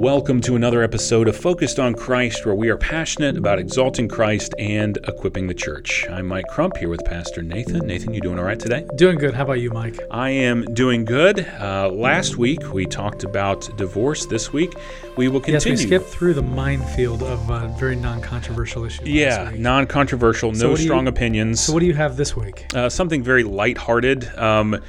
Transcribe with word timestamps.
Welcome 0.00 0.40
to 0.42 0.56
another 0.56 0.82
episode 0.82 1.28
of 1.28 1.36
Focused 1.36 1.78
on 1.78 1.92
Christ, 1.92 2.46
where 2.46 2.54
we 2.54 2.70
are 2.70 2.78
passionate 2.78 3.36
about 3.36 3.58
exalting 3.58 4.08
Christ 4.08 4.54
and 4.58 4.96
equipping 5.06 5.46
the 5.46 5.52
church. 5.52 6.06
I'm 6.08 6.26
Mike 6.26 6.46
Crump 6.48 6.78
here 6.78 6.88
with 6.88 7.04
Pastor 7.04 7.42
Nathan. 7.42 7.86
Nathan, 7.86 8.14
you 8.14 8.22
doing 8.22 8.38
all 8.38 8.46
right 8.46 8.58
today? 8.58 8.86
Doing 8.96 9.18
good. 9.18 9.34
How 9.34 9.42
about 9.42 9.60
you, 9.60 9.70
Mike? 9.70 10.00
I 10.10 10.30
am 10.30 10.64
doing 10.72 11.04
good. 11.04 11.40
Uh, 11.40 11.90
last 11.90 12.38
week 12.38 12.72
we 12.72 12.86
talked 12.86 13.24
about 13.24 13.68
divorce. 13.76 14.24
This 14.24 14.54
week 14.54 14.72
we 15.18 15.28
will 15.28 15.38
continue. 15.38 15.76
Yes, 15.76 15.82
we 15.82 15.86
skipped 15.98 16.06
through 16.06 16.32
the 16.32 16.42
minefield 16.44 17.22
of 17.22 17.50
uh, 17.50 17.68
very 17.76 17.94
non-controversial 17.94 18.86
issues. 18.86 19.06
Yeah, 19.06 19.52
non-controversial, 19.54 20.54
so 20.54 20.70
no 20.70 20.76
strong 20.76 21.04
you, 21.04 21.10
opinions. 21.10 21.60
So 21.60 21.74
what 21.74 21.80
do 21.80 21.86
you 21.86 21.92
have 21.92 22.16
this 22.16 22.34
week? 22.34 22.74
Uh, 22.74 22.88
something 22.88 23.22
very 23.22 23.44
lighthearted. 23.44 24.34
Um, 24.38 24.80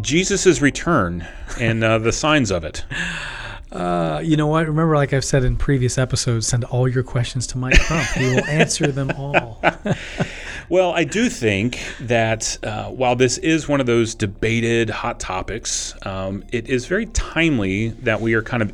Jesus' 0.00 0.62
return 0.62 1.28
and 1.60 1.84
uh, 1.84 1.98
the 1.98 2.12
signs 2.12 2.50
of 2.50 2.64
it. 2.64 2.86
Uh, 3.74 4.20
you 4.22 4.36
know 4.36 4.46
what? 4.46 4.66
Remember, 4.68 4.94
like 4.94 5.12
I've 5.12 5.24
said 5.24 5.42
in 5.42 5.56
previous 5.56 5.98
episodes, 5.98 6.46
send 6.46 6.62
all 6.64 6.86
your 6.86 7.02
questions 7.02 7.46
to 7.48 7.58
Mike 7.58 7.78
Crump. 7.80 8.06
he 8.10 8.26
will 8.26 8.44
answer 8.44 8.86
them 8.86 9.10
all. 9.18 9.60
well, 10.68 10.92
I 10.92 11.02
do 11.02 11.28
think 11.28 11.80
that 12.00 12.56
uh, 12.62 12.84
while 12.84 13.16
this 13.16 13.36
is 13.38 13.68
one 13.68 13.80
of 13.80 13.86
those 13.86 14.14
debated 14.14 14.90
hot 14.90 15.18
topics, 15.18 15.94
um, 16.06 16.44
it 16.52 16.68
is 16.68 16.86
very 16.86 17.06
timely 17.06 17.88
that 17.88 18.20
we 18.20 18.34
are 18.34 18.42
kind 18.42 18.62
of 18.62 18.72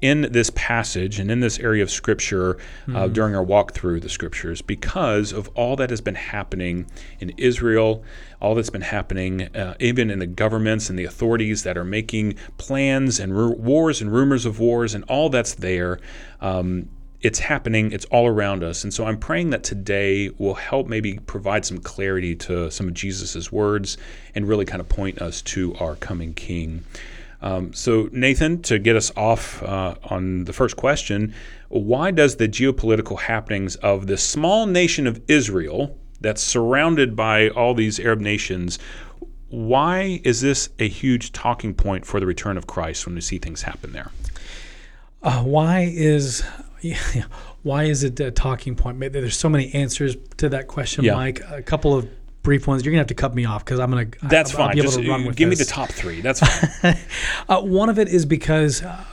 in 0.00 0.22
this 0.32 0.50
passage 0.50 1.18
and 1.18 1.30
in 1.30 1.40
this 1.40 1.58
area 1.58 1.82
of 1.82 1.90
scripture 1.90 2.56
uh, 2.56 2.90
mm-hmm. 2.90 3.12
during 3.12 3.34
our 3.34 3.42
walk 3.42 3.72
through 3.72 4.00
the 4.00 4.08
scriptures 4.08 4.62
because 4.62 5.32
of 5.32 5.48
all 5.54 5.76
that 5.76 5.90
has 5.90 6.00
been 6.00 6.14
happening 6.14 6.86
in 7.18 7.30
Israel, 7.36 8.02
all 8.40 8.54
that's 8.54 8.70
been 8.70 8.80
happening 8.80 9.54
uh, 9.54 9.74
even 9.78 10.10
in 10.10 10.18
the 10.18 10.26
governments 10.26 10.88
and 10.88 10.98
the 10.98 11.04
authorities 11.04 11.62
that 11.64 11.76
are 11.76 11.84
making 11.84 12.34
plans 12.56 13.20
and 13.20 13.36
ru- 13.36 13.52
wars 13.52 14.00
and 14.00 14.12
rumors 14.12 14.46
of 14.46 14.58
wars 14.58 14.94
and 14.94 15.04
all 15.04 15.28
that's 15.28 15.54
there. 15.54 15.98
Um, 16.40 16.88
it's 17.20 17.38
happening, 17.38 17.92
it's 17.92 18.06
all 18.06 18.26
around 18.26 18.64
us. 18.64 18.82
And 18.82 18.94
so 18.94 19.04
I'm 19.04 19.18
praying 19.18 19.50
that 19.50 19.62
today 19.62 20.30
will 20.38 20.54
help 20.54 20.86
maybe 20.86 21.18
provide 21.18 21.66
some 21.66 21.78
clarity 21.78 22.34
to 22.36 22.70
some 22.70 22.88
of 22.88 22.94
Jesus' 22.94 23.52
words 23.52 23.98
and 24.34 24.48
really 24.48 24.64
kind 24.64 24.80
of 24.80 24.88
point 24.88 25.20
us 25.20 25.42
to 25.42 25.74
our 25.76 25.96
coming 25.96 26.32
King. 26.32 26.84
Um, 27.42 27.72
so, 27.72 28.08
Nathan, 28.12 28.62
to 28.62 28.78
get 28.78 28.96
us 28.96 29.10
off 29.16 29.62
uh, 29.62 29.94
on 30.04 30.44
the 30.44 30.52
first 30.52 30.76
question, 30.76 31.34
why 31.68 32.10
does 32.10 32.36
the 32.36 32.48
geopolitical 32.48 33.18
happenings 33.20 33.76
of 33.76 34.06
this 34.06 34.22
small 34.22 34.66
nation 34.66 35.06
of 35.06 35.22
Israel 35.28 35.96
that's 36.20 36.42
surrounded 36.42 37.16
by 37.16 37.48
all 37.48 37.74
these 37.74 37.98
Arab 37.98 38.20
nations, 38.20 38.78
why 39.48 40.20
is 40.22 40.40
this 40.40 40.68
a 40.78 40.88
huge 40.88 41.32
talking 41.32 41.74
point 41.74 42.06
for 42.06 42.20
the 42.20 42.26
return 42.26 42.56
of 42.56 42.66
Christ 42.66 43.06
when 43.06 43.14
we 43.14 43.20
see 43.20 43.38
things 43.38 43.62
happen 43.62 43.92
there? 43.92 44.10
Uh, 45.22 45.42
why 45.42 45.90
is 45.92 46.44
why 47.62 47.84
is 47.84 48.04
it 48.04 48.18
a 48.20 48.30
talking 48.30 48.74
point? 48.74 49.00
There's 49.12 49.36
so 49.36 49.48
many 49.48 49.72
answers 49.74 50.16
to 50.38 50.48
that 50.50 50.68
question, 50.68 51.04
yeah. 51.04 51.14
Mike. 51.14 51.42
A 51.50 51.62
couple 51.62 51.94
of 51.94 52.08
brief 52.42 52.66
ones. 52.66 52.84
You're 52.84 52.92
gonna 52.92 53.00
have 53.00 53.06
to 53.08 53.14
cut 53.14 53.34
me 53.34 53.44
off 53.44 53.64
because 53.64 53.80
I'm 53.80 53.90
gonna. 53.90 54.06
That's 54.22 54.52
I'll, 54.52 54.56
fine. 54.56 54.68
I'll 54.68 54.74
be 54.74 54.80
able 54.80 54.90
Just 54.90 55.02
to 55.02 55.08
run 55.08 55.24
with 55.24 55.36
give 55.36 55.50
this. 55.50 55.58
me 55.58 55.64
the 55.64 55.70
top 55.70 55.90
three. 55.90 56.20
That's 56.20 56.40
fine. 56.40 56.96
uh, 57.48 57.60
one 57.60 57.88
of 57.88 57.98
it 57.98 58.08
is 58.08 58.26
because 58.26 58.82
uh, 58.82 59.04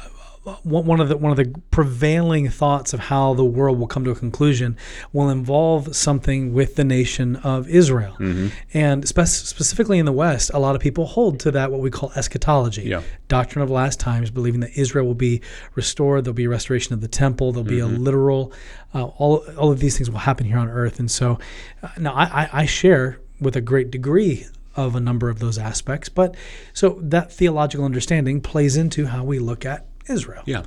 one 0.63 0.99
of 0.99 1.09
the 1.09 1.17
one 1.17 1.31
of 1.31 1.37
the 1.37 1.53
prevailing 1.71 2.49
thoughts 2.49 2.93
of 2.93 2.99
how 2.99 3.33
the 3.33 3.43
world 3.43 3.79
will 3.79 3.87
come 3.87 4.03
to 4.05 4.11
a 4.11 4.15
conclusion 4.15 4.77
will 5.13 5.29
involve 5.29 5.95
something 5.95 6.53
with 6.53 6.75
the 6.75 6.83
nation 6.83 7.35
of 7.37 7.67
Israel, 7.67 8.15
mm-hmm. 8.19 8.47
and 8.73 9.07
spe- 9.07 9.25
specifically 9.25 9.99
in 9.99 10.05
the 10.05 10.11
West, 10.11 10.51
a 10.53 10.59
lot 10.59 10.75
of 10.75 10.81
people 10.81 11.05
hold 11.05 11.39
to 11.41 11.51
that 11.51 11.71
what 11.71 11.81
we 11.81 11.91
call 11.91 12.11
eschatology, 12.15 12.83
yeah. 12.83 13.01
doctrine 13.27 13.61
of 13.61 13.69
last 13.69 13.99
times, 13.99 14.31
believing 14.31 14.61
that 14.61 14.77
Israel 14.77 15.05
will 15.05 15.13
be 15.13 15.41
restored, 15.75 16.23
there'll 16.23 16.33
be 16.33 16.45
a 16.45 16.49
restoration 16.49 16.93
of 16.93 17.01
the 17.01 17.07
temple, 17.07 17.51
there'll 17.51 17.63
be 17.63 17.77
mm-hmm. 17.77 17.95
a 17.95 17.99
literal, 17.99 18.53
uh, 18.93 19.05
all 19.05 19.37
all 19.57 19.71
of 19.71 19.79
these 19.79 19.97
things 19.97 20.09
will 20.09 20.19
happen 20.19 20.45
here 20.45 20.57
on 20.57 20.69
earth, 20.69 20.99
and 20.99 21.11
so 21.11 21.39
uh, 21.83 21.89
now 21.97 22.13
I, 22.13 22.43
I, 22.43 22.49
I 22.53 22.65
share 22.65 23.19
with 23.39 23.55
a 23.55 23.61
great 23.61 23.91
degree 23.91 24.47
of 24.75 24.95
a 24.95 24.99
number 24.99 25.29
of 25.29 25.39
those 25.39 25.57
aspects. 25.57 26.07
But 26.07 26.35
so 26.73 26.99
that 27.01 27.31
theological 27.31 27.83
understanding 27.83 28.39
plays 28.41 28.77
into 28.77 29.07
how 29.07 29.23
we 29.23 29.39
look 29.39 29.65
at 29.65 29.85
Israel. 30.09 30.43
Yeah. 30.45 30.63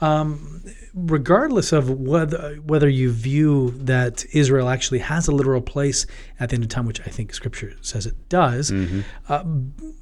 Um, 0.00 0.64
regardless 0.94 1.72
of 1.72 1.90
whether 1.90 2.54
whether 2.56 2.88
you 2.88 3.12
view 3.12 3.70
that 3.76 4.24
Israel 4.32 4.68
actually 4.68 5.00
has 5.00 5.28
a 5.28 5.32
literal 5.32 5.60
place 5.60 6.06
at 6.38 6.48
the 6.48 6.54
end 6.54 6.64
of 6.64 6.70
time, 6.70 6.86
which 6.86 7.00
I 7.00 7.10
think 7.10 7.34
Scripture 7.34 7.76
says 7.80 8.06
it 8.06 8.28
does, 8.28 8.70
mm-hmm. 8.70 9.00
uh, 9.28 9.44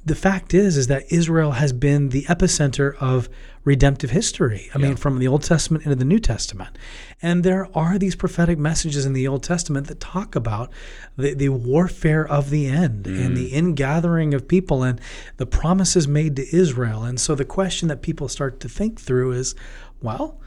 the 0.05 0.15
fact 0.15 0.53
is 0.53 0.77
is 0.77 0.87
that 0.87 1.11
Israel 1.11 1.51
has 1.51 1.73
been 1.73 2.09
the 2.09 2.23
epicenter 2.23 2.95
of 2.99 3.29
redemptive 3.65 4.09
history. 4.11 4.69
I 4.73 4.79
yeah. 4.79 4.87
mean, 4.87 4.95
from 4.95 5.19
the 5.19 5.27
Old 5.27 5.43
Testament 5.43 5.83
into 5.83 5.95
the 5.95 6.05
New 6.05 6.19
Testament, 6.19 6.77
and 7.21 7.43
there 7.43 7.67
are 7.77 7.99
these 7.99 8.15
prophetic 8.15 8.57
messages 8.57 9.05
in 9.05 9.13
the 9.13 9.27
Old 9.27 9.43
Testament 9.43 9.87
that 9.87 9.99
talk 9.99 10.35
about 10.35 10.71
the, 11.17 11.33
the 11.33 11.49
warfare 11.49 12.25
of 12.25 12.49
the 12.49 12.67
end 12.67 13.05
mm. 13.05 13.25
and 13.25 13.35
the 13.35 13.47
ingathering 13.47 14.33
of 14.33 14.47
people 14.47 14.81
and 14.81 14.99
the 15.37 15.45
promises 15.45 16.07
made 16.07 16.35
to 16.37 16.55
Israel. 16.55 17.03
And 17.03 17.19
so 17.19 17.35
the 17.35 17.45
question 17.45 17.89
that 17.89 18.01
people 18.01 18.27
start 18.29 18.59
to 18.61 18.69
think 18.69 18.99
through 18.99 19.33
is, 19.33 19.55
well, 20.01 20.39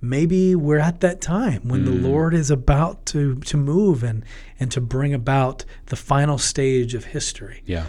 maybe 0.00 0.54
we're 0.54 0.78
at 0.78 1.00
that 1.00 1.20
time 1.20 1.68
when 1.68 1.82
mm. 1.82 1.86
the 1.86 2.08
Lord 2.08 2.34
is 2.34 2.50
about 2.50 3.06
to 3.06 3.36
to 3.36 3.56
move 3.56 4.02
and 4.02 4.24
and 4.58 4.70
to 4.72 4.80
bring 4.80 5.14
about 5.14 5.64
the 5.86 5.96
final 5.96 6.38
stage 6.38 6.94
of 6.94 7.06
history. 7.06 7.62
Yeah. 7.66 7.86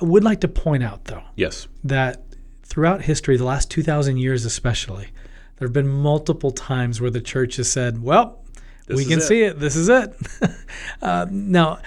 I 0.00 0.04
would 0.04 0.24
like 0.24 0.40
to 0.40 0.48
point 0.48 0.82
out 0.82 1.04
though. 1.04 1.22
Yes. 1.36 1.68
That 1.84 2.22
throughout 2.62 3.02
history, 3.02 3.36
the 3.36 3.44
last 3.44 3.70
2000 3.70 4.16
years 4.16 4.44
especially, 4.44 5.08
there 5.56 5.68
have 5.68 5.72
been 5.72 5.88
multiple 5.88 6.52
times 6.52 7.00
where 7.00 7.10
the 7.10 7.20
church 7.20 7.56
has 7.56 7.70
said, 7.70 8.02
"Well, 8.02 8.42
this 8.86 8.96
we 8.96 9.04
can 9.04 9.18
it. 9.18 9.22
see 9.22 9.42
it. 9.42 9.58
This 9.58 9.76
is 9.76 9.88
it." 9.88 10.14
uh, 11.02 11.26
now, 11.30 11.80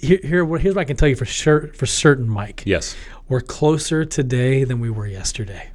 here, 0.00 0.20
here, 0.22 0.46
here's 0.58 0.74
what 0.74 0.82
I 0.82 0.84
can 0.84 0.96
tell 0.96 1.08
you 1.08 1.16
for 1.16 1.24
sure, 1.24 1.68
for 1.74 1.86
certain, 1.86 2.28
Mike. 2.28 2.62
Yes, 2.64 2.94
we're 3.28 3.40
closer 3.40 4.04
today 4.04 4.64
than 4.64 4.78
we 4.78 4.90
were 4.90 5.06
yesterday. 5.06 5.70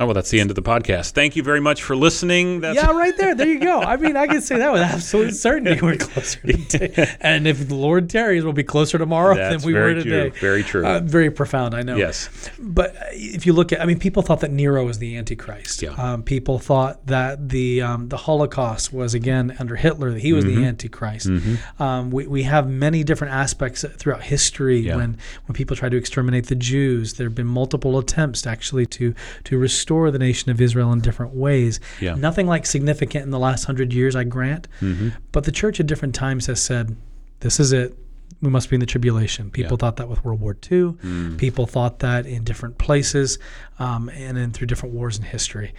Oh 0.00 0.06
well, 0.06 0.14
that's 0.14 0.30
the 0.30 0.40
end 0.40 0.50
of 0.50 0.56
the 0.56 0.62
podcast. 0.62 1.10
Thank 1.10 1.36
you 1.36 1.42
very 1.42 1.60
much 1.60 1.82
for 1.82 1.94
listening. 1.94 2.60
That's 2.60 2.74
yeah, 2.74 2.90
right 2.90 3.14
there. 3.18 3.34
There 3.34 3.46
you 3.46 3.60
go. 3.60 3.82
I 3.82 3.98
mean, 3.98 4.16
I 4.16 4.26
can 4.26 4.40
say 4.40 4.56
that 4.56 4.72
with 4.72 4.80
absolute 4.80 5.34
certainty. 5.34 5.78
We're 5.78 5.96
closer 5.96 6.40
today, 6.68 7.16
and 7.20 7.46
if 7.46 7.68
the 7.68 7.74
Lord 7.74 8.08
tarries, 8.08 8.42
we'll 8.42 8.54
be 8.54 8.64
closer 8.64 8.96
tomorrow 8.96 9.34
that's 9.34 9.62
than 9.62 9.66
we 9.66 9.78
were 9.78 9.92
today. 9.92 10.30
True. 10.30 10.40
Very 10.40 10.62
true. 10.62 10.86
Uh, 10.86 11.00
very 11.00 11.30
profound. 11.30 11.74
I 11.74 11.82
know. 11.82 11.96
Yes. 11.96 12.30
But 12.58 12.96
if 13.10 13.44
you 13.44 13.52
look 13.52 13.74
at, 13.74 13.82
I 13.82 13.84
mean, 13.84 13.98
people 13.98 14.22
thought 14.22 14.40
that 14.40 14.50
Nero 14.50 14.86
was 14.86 15.00
the 15.00 15.18
Antichrist. 15.18 15.82
Yeah. 15.82 15.90
Um, 15.90 16.22
people 16.22 16.58
thought 16.58 17.06
that 17.06 17.50
the 17.50 17.82
um, 17.82 18.08
the 18.08 18.16
Holocaust 18.16 18.94
was 18.94 19.12
again 19.12 19.54
under 19.58 19.76
Hitler. 19.76 20.12
That 20.12 20.20
he 20.20 20.32
was 20.32 20.46
mm-hmm. 20.46 20.62
the 20.62 20.66
Antichrist. 20.66 21.28
Mm-hmm. 21.28 21.82
Um, 21.82 22.10
we 22.10 22.26
we 22.26 22.44
have 22.44 22.70
many 22.70 23.04
different 23.04 23.34
aspects 23.34 23.84
throughout 23.98 24.22
history 24.22 24.78
yeah. 24.78 24.96
when 24.96 25.18
when 25.44 25.54
people 25.54 25.76
try 25.76 25.90
to 25.90 25.96
exterminate 25.98 26.46
the 26.46 26.56
Jews. 26.56 27.14
There 27.14 27.26
have 27.26 27.34
been 27.34 27.46
multiple 27.46 27.98
attempts 27.98 28.46
actually 28.46 28.86
to 28.86 29.14
to 29.44 29.58
restore 29.58 29.89
the 30.10 30.18
nation 30.18 30.50
of 30.50 30.60
Israel 30.60 30.92
in 30.92 31.00
different 31.00 31.34
ways. 31.34 31.80
Yeah. 32.00 32.14
Nothing 32.14 32.46
like 32.46 32.66
significant 32.66 33.24
in 33.24 33.30
the 33.30 33.38
last 33.38 33.64
hundred 33.64 33.92
years, 33.92 34.14
I 34.14 34.24
grant. 34.24 34.68
Mm-hmm. 34.80 35.08
But 35.32 35.44
the 35.44 35.52
church 35.52 35.80
at 35.80 35.86
different 35.86 36.14
times 36.14 36.46
has 36.46 36.62
said, 36.62 36.96
this 37.40 37.58
is 37.58 37.72
it. 37.72 37.96
We 38.42 38.48
must 38.48 38.70
be 38.70 38.76
in 38.76 38.80
the 38.80 38.86
tribulation. 38.86 39.50
People 39.50 39.72
yeah. 39.72 39.76
thought 39.78 39.96
that 39.96 40.08
with 40.08 40.24
World 40.24 40.40
War 40.40 40.52
II. 40.52 40.92
Mm. 40.92 41.36
People 41.36 41.66
thought 41.66 41.98
that 41.98 42.24
in 42.24 42.44
different 42.44 42.78
places 42.78 43.38
um, 43.78 44.08
and 44.10 44.38
in 44.38 44.52
through 44.52 44.68
different 44.68 44.94
wars 44.94 45.18
in 45.18 45.24
history. 45.24 45.74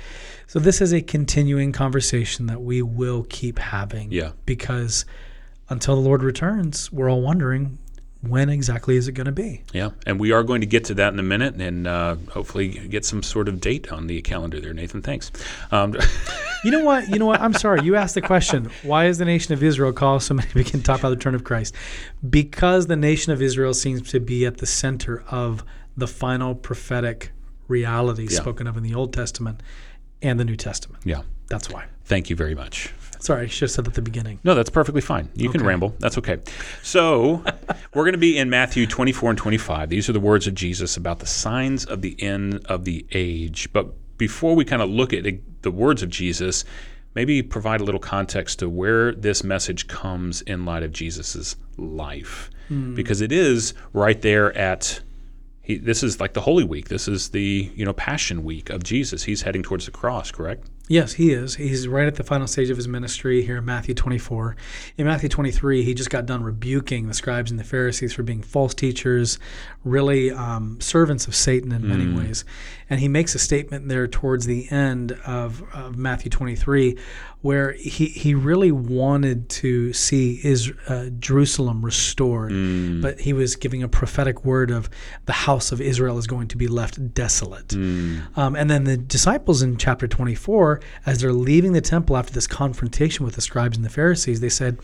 So 0.46 0.60
this 0.60 0.82
is 0.82 0.94
a 0.94 1.02
continuing 1.02 1.72
conversation 1.72 2.48
that 2.48 2.62
we 2.62 2.82
will 2.82 3.26
keep 3.30 3.58
having. 3.58 4.12
Yeah. 4.12 4.34
Because 4.46 5.06
until 5.70 5.96
the 5.96 6.02
Lord 6.02 6.22
returns, 6.22 6.92
we're 6.92 7.10
all 7.10 7.22
wondering 7.22 7.80
when 8.22 8.50
exactly 8.50 8.98
is 8.98 9.08
it 9.08 9.14
going 9.14 9.26
to 9.26 9.32
be? 9.32 9.64
Yeah, 9.74 9.92
and 10.06 10.20
we 10.20 10.32
are 10.32 10.44
going 10.44 10.62
to 10.62 10.68
get 10.68 10.86
to 10.86 10.94
that 10.96 11.12
in 11.14 11.20
a 11.20 11.24
minute, 11.24 11.56
and 11.56 11.88
uh, 11.88 12.16
hopefully 12.30 12.68
get 12.68 13.04
some 13.04 13.24
sort 13.24 13.48
of 13.48 13.60
date 13.60 13.92
on 13.92 14.08
the 14.08 14.22
calendar 14.22 14.60
there, 14.60 14.74
Nathan. 14.74 15.02
Thanks. 15.02 15.32
Um, 15.72 15.96
you 16.64 16.72
know 16.72 16.84
what? 16.84 17.10
You 17.10 17.18
know 17.18 17.26
what? 17.26 17.42
I'm 17.42 17.54
sorry. 17.54 17.82
You 17.84 17.96
asked 17.96 18.16
the 18.16 18.22
question. 18.22 18.70
Why 18.84 19.08
is 19.08 19.18
the 19.18 19.26
nation 19.26 19.54
of 19.54 19.64
Israel 19.64 19.92
called 19.92 20.24
so 20.24 20.36
many? 20.36 20.50
We 20.54 20.64
can 20.64 20.82
talk 20.82 21.00
about 21.00 21.10
the 21.10 21.16
return 21.16 21.36
of 21.36 21.44
Christ 21.44 21.74
because 22.30 22.88
the 22.88 22.96
nation 22.96 23.34
of 23.34 23.42
Israel 23.42 23.74
seems 23.74 24.10
to 24.12 24.20
be 24.20 24.46
at 24.46 24.58
the 24.58 24.68
center 24.68 25.24
of 25.30 25.64
the 25.98 26.08
final 26.08 26.54
prophetic 26.54 27.32
reality 27.68 28.28
yeah. 28.30 28.40
spoken 28.40 28.68
of 28.68 28.78
in 28.78 28.84
the 28.84 28.94
Old 28.94 29.14
Testament 29.14 29.62
and 30.22 30.40
the 30.40 30.46
New 30.46 30.56
Testament. 30.56 31.04
Yeah, 31.06 31.22
that's 31.48 31.70
why. 31.70 31.86
Thank 32.06 32.30
you 32.30 32.36
very 32.36 32.56
much. 32.56 32.94
Sorry, 33.22 33.44
I 33.44 33.48
should 33.48 33.62
have 33.62 33.72
said 33.72 33.88
at 33.88 33.94
the 33.94 34.02
beginning. 34.02 34.40
No, 34.44 34.56
that's 34.56 34.70
perfectly 34.70 35.02
fine. 35.02 35.30
You 35.36 35.50
okay. 35.50 35.60
can 35.60 35.68
ramble. 35.68 35.96
That's 36.00 36.18
okay. 36.18 36.40
So, 36.82 37.44
we're 37.94 38.04
going 38.04 38.14
to 38.14 38.18
be 38.18 38.38
in 38.38 38.50
Matthew 38.50 38.88
24 38.88 39.30
and 39.30 39.38
25. 39.38 39.90
These 39.90 40.10
are 40.10 40.14
the 40.14 40.20
words 40.20 40.48
of 40.48 40.56
Jesus 40.56 40.98
about 40.98 41.20
the 41.20 41.28
signs 41.28 41.86
of 41.86 42.02
the 42.02 42.22
end 42.22 42.66
of 42.66 42.84
the 42.84 43.06
age. 43.12 43.72
But 43.72 43.94
before 44.18 44.56
we 44.56 44.66
kind 44.66 44.82
of 44.82 44.90
look 44.90 45.14
at 45.14 45.24
the 45.62 45.72
words 45.72 46.02
of 46.02 46.10
Jesus, 46.10 46.66
maybe 47.14 47.44
provide 47.44 47.80
a 47.80 47.84
little 47.84 48.00
context 48.00 48.60
to 48.60 48.70
where 48.70 49.14
this 49.14 49.44
message 49.44 49.88
comes 49.88 50.42
in 50.42 50.66
light 50.66 50.82
of 50.82 50.92
Jesus' 50.92 51.56
life. 51.78 52.50
Mm. 52.72 52.96
Because 52.96 53.22
it 53.22 53.32
is 53.32 53.76
right 53.94 54.20
there 54.20 54.56
at 54.58 55.02
he, 55.62 55.78
this 55.78 56.02
is 56.02 56.20
like 56.20 56.34
the 56.34 56.42
Holy 56.42 56.64
Week. 56.64 56.90
This 56.90 57.08
is 57.08 57.30
the 57.30 57.72
you 57.76 57.86
know 57.86 57.94
Passion 57.94 58.44
Week 58.44 58.70
of 58.70 58.84
Jesus. 58.84 59.24
He's 59.24 59.44
heading 59.44 59.62
towards 59.62 59.86
the 59.86 59.92
cross, 59.92 60.32
correct? 60.32 60.68
Yes, 60.92 61.14
he 61.14 61.32
is. 61.32 61.56
He's 61.56 61.88
right 61.88 62.06
at 62.06 62.16
the 62.16 62.24
final 62.26 62.48
stage 62.48 62.70
of 62.70 62.76
his 62.76 62.86
ministry 62.86 63.44
here 63.44 63.60
in 63.60 63.64
Matthew 63.64 63.96
24. 63.96 64.58
In 64.98 65.06
Matthew 65.06 65.30
23, 65.30 65.84
he 65.84 65.94
just 65.94 66.10
got 66.10 66.26
done 66.26 66.44
rebuking 66.44 67.08
the 67.08 67.14
scribes 67.14 67.50
and 67.50 67.58
the 67.58 67.64
Pharisees 67.64 68.12
for 68.12 68.24
being 68.24 68.42
false 68.42 68.74
teachers, 68.74 69.40
really 69.86 70.32
um, 70.32 70.82
servants 70.82 71.28
of 71.28 71.36
Satan 71.36 71.72
in 71.72 71.88
many 71.88 72.14
ways. 72.14 72.44
And 72.90 73.00
he 73.00 73.08
makes 73.08 73.34
a 73.36 73.40
statement 73.40 73.88
there 73.88 74.06
towards 74.06 74.48
the 74.48 74.70
end 74.70 75.14
of, 75.26 75.64
of 75.74 75.98
Matthew 75.98 76.30
23 76.30 76.98
where 77.42 77.72
he, 77.72 78.06
he 78.08 78.36
really 78.36 78.72
wanted 78.72 79.50
to 79.50 79.94
see 79.94 80.40
is, 80.44 80.72
uh, 80.88 81.10
Jerusalem 81.18 81.84
restored, 81.84 82.52
but 83.02 83.20
he 83.20 83.34
was 83.34 83.56
giving 83.56 83.82
a 83.82 83.88
prophetic 83.88 84.46
word 84.46 84.70
of 84.70 84.90
the 85.26 85.34
house 85.34 85.72
of 85.72 85.82
Israel 85.82 86.20
is 86.20 86.28
going 86.28 86.50
to 86.50 86.58
be 86.58 86.68
left 86.68 87.14
desolate. 87.16 87.74
Um, 88.36 88.56
and 88.56 88.70
then 88.70 88.84
the 88.84 88.98
disciples 88.98 89.64
in 89.64 89.78
chapter 89.78 90.08
24, 90.08 90.81
as 91.06 91.22
they're 91.22 91.34
leaving 91.34 91.74
the 91.74 91.82
temple 91.82 92.18
after 92.18 92.34
this 92.34 92.48
confrontation 92.48 93.26
with 93.26 93.36
the 93.36 93.42
scribes 93.42 93.78
and 93.78 93.86
the 93.86 93.90
Pharisees, 93.90 94.40
they 94.40 94.50
said, 94.50 94.78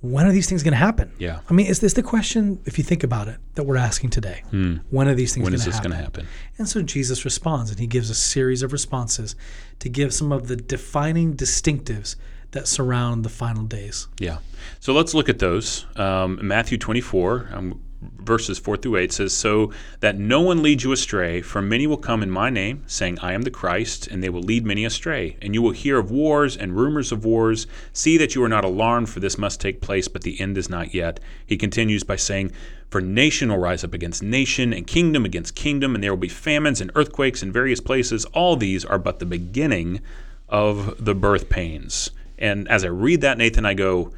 when 0.00 0.26
are 0.26 0.32
these 0.32 0.48
things 0.48 0.62
going 0.62 0.72
to 0.72 0.78
happen? 0.78 1.12
Yeah. 1.18 1.40
I 1.48 1.52
mean, 1.52 1.66
is 1.66 1.80
this 1.80 1.92
the 1.92 2.02
question, 2.02 2.58
if 2.64 2.78
you 2.78 2.84
think 2.84 3.04
about 3.04 3.28
it, 3.28 3.36
that 3.54 3.64
we're 3.64 3.76
asking 3.76 4.10
today? 4.10 4.42
When 4.90 5.08
are 5.08 5.14
these 5.14 5.34
things 5.34 5.44
When 5.44 5.52
going 5.52 5.58
is 5.58 5.64
to 5.64 5.70
this 5.70 5.80
going 5.80 5.90
to 5.90 5.96
happen? 5.96 6.26
And 6.56 6.68
so 6.68 6.80
Jesus 6.82 7.24
responds, 7.24 7.70
and 7.70 7.78
he 7.78 7.86
gives 7.86 8.08
a 8.08 8.14
series 8.14 8.62
of 8.62 8.72
responses 8.72 9.36
to 9.78 9.88
give 9.90 10.14
some 10.14 10.32
of 10.32 10.48
the 10.48 10.56
defining 10.56 11.34
distinctives 11.34 12.16
that 12.52 12.66
surround 12.66 13.24
the 13.24 13.28
final 13.28 13.64
days. 13.64 14.08
Yeah. 14.18 14.38
So 14.80 14.92
let's 14.92 15.12
look 15.14 15.28
at 15.28 15.38
those. 15.38 15.86
Um, 15.96 16.38
Matthew 16.42 16.78
24, 16.78 17.50
um, 17.52 17.80
verses 18.00 18.58
4 18.58 18.76
through 18.76 18.96
8 18.96 19.12
says, 19.12 19.32
So 19.32 19.72
that 20.00 20.18
no 20.18 20.40
one 20.40 20.62
leads 20.62 20.84
you 20.84 20.92
astray, 20.92 21.42
for 21.42 21.60
many 21.60 21.86
will 21.86 21.96
come 21.96 22.22
in 22.22 22.30
my 22.30 22.50
name, 22.50 22.82
saying, 22.86 23.18
I 23.20 23.32
am 23.32 23.42
the 23.42 23.50
Christ, 23.50 24.06
and 24.06 24.22
they 24.22 24.28
will 24.28 24.42
lead 24.42 24.64
many 24.64 24.84
astray. 24.84 25.36
And 25.42 25.54
you 25.54 25.62
will 25.62 25.72
hear 25.72 25.98
of 25.98 26.10
wars 26.10 26.56
and 26.56 26.76
rumors 26.76 27.12
of 27.12 27.24
wars. 27.24 27.66
See 27.92 28.16
that 28.18 28.34
you 28.34 28.42
are 28.42 28.48
not 28.48 28.64
alarmed, 28.64 29.08
for 29.08 29.20
this 29.20 29.38
must 29.38 29.60
take 29.60 29.80
place, 29.80 30.08
but 30.08 30.22
the 30.22 30.40
end 30.40 30.56
is 30.56 30.70
not 30.70 30.94
yet. 30.94 31.20
He 31.46 31.56
continues 31.56 32.02
by 32.02 32.16
saying, 32.16 32.52
For 32.88 33.00
nation 33.00 33.50
will 33.50 33.58
rise 33.58 33.84
up 33.84 33.94
against 33.94 34.22
nation, 34.22 34.72
and 34.72 34.86
kingdom 34.86 35.24
against 35.24 35.54
kingdom, 35.54 35.94
and 35.94 36.02
there 36.02 36.12
will 36.12 36.16
be 36.16 36.28
famines 36.28 36.80
and 36.80 36.90
earthquakes 36.94 37.42
in 37.42 37.52
various 37.52 37.80
places. 37.80 38.24
All 38.26 38.56
these 38.56 38.84
are 38.84 38.98
but 38.98 39.18
the 39.18 39.26
beginning 39.26 40.00
of 40.48 41.04
the 41.04 41.14
birth 41.14 41.48
pains. 41.48 42.10
And 42.38 42.66
as 42.68 42.84
I 42.84 42.88
read 42.88 43.20
that, 43.20 43.38
Nathan, 43.38 43.66
I 43.66 43.74
go, 43.74 44.12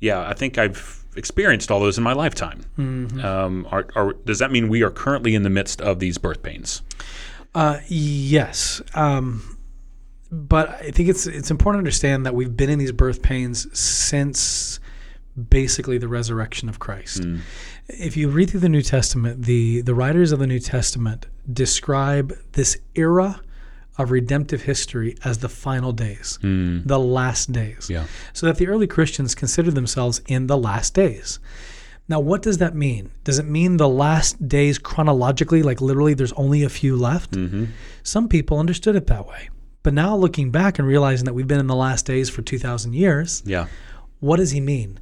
yeah, 0.00 0.26
I 0.26 0.32
think 0.32 0.58
I've 0.58 1.04
experienced 1.18 1.70
all 1.70 1.80
those 1.80 1.98
in 1.98 2.04
my 2.04 2.14
lifetime. 2.14 2.64
Um, 2.78 3.66
are, 3.70 3.86
are, 3.94 4.12
does 4.24 4.38
that 4.38 4.50
mean 4.50 4.68
we 4.68 4.82
are 4.82 4.90
currently 4.90 5.34
in 5.34 5.42
the 5.42 5.50
midst 5.50 5.80
of 5.82 5.98
these 5.98 6.16
birth 6.16 6.42
pains? 6.42 6.82
Uh, 7.54 7.80
yes. 7.88 8.80
Um, 8.94 9.58
but 10.30 10.68
I 10.68 10.90
think 10.90 11.08
it's 11.08 11.26
it's 11.26 11.50
important 11.50 11.78
to 11.78 11.86
understand 11.86 12.26
that 12.26 12.34
we've 12.34 12.54
been 12.56 12.70
in 12.70 12.78
these 12.78 12.92
birth 12.92 13.22
pains 13.22 13.66
since 13.78 14.78
basically 15.48 15.98
the 15.98 16.08
resurrection 16.08 16.68
of 16.68 16.78
Christ. 16.78 17.24
If 17.88 18.16
you 18.16 18.28
read 18.28 18.50
through 18.50 18.60
the 18.60 18.68
New 18.68 18.82
Testament, 18.82 19.42
the 19.42 19.80
the 19.80 19.94
writers 19.94 20.32
of 20.32 20.38
the 20.38 20.46
New 20.46 20.58
Testament 20.60 21.26
describe 21.50 22.36
this 22.52 22.76
era 22.94 23.40
of 23.98 24.10
redemptive 24.10 24.62
history 24.62 25.16
as 25.24 25.38
the 25.38 25.48
final 25.48 25.92
days, 25.92 26.38
hmm. 26.40 26.80
the 26.86 26.98
last 26.98 27.52
days. 27.52 27.90
Yeah. 27.90 28.06
So 28.32 28.46
that 28.46 28.56
the 28.56 28.68
early 28.68 28.86
Christians 28.86 29.34
considered 29.34 29.74
themselves 29.74 30.22
in 30.26 30.46
the 30.46 30.56
last 30.56 30.94
days. 30.94 31.40
Now, 32.08 32.20
what 32.20 32.40
does 32.40 32.58
that 32.58 32.74
mean? 32.74 33.10
Does 33.24 33.38
it 33.38 33.44
mean 33.44 33.76
the 33.76 33.88
last 33.88 34.48
days 34.48 34.78
chronologically, 34.78 35.62
like 35.62 35.80
literally 35.82 36.14
there's 36.14 36.32
only 36.34 36.62
a 36.62 36.70
few 36.70 36.96
left? 36.96 37.32
Mm-hmm. 37.32 37.66
Some 38.02 38.28
people 38.28 38.58
understood 38.58 38.96
it 38.96 39.08
that 39.08 39.26
way. 39.26 39.50
But 39.82 39.92
now 39.94 40.16
looking 40.16 40.50
back 40.50 40.78
and 40.78 40.88
realizing 40.88 41.26
that 41.26 41.34
we've 41.34 41.46
been 41.46 41.60
in 41.60 41.66
the 41.66 41.76
last 41.76 42.06
days 42.06 42.30
for 42.30 42.40
2,000 42.40 42.94
years, 42.94 43.42
Yeah. 43.44 43.66
what 44.20 44.36
does 44.38 44.52
he 44.52 44.60
mean? 44.60 44.98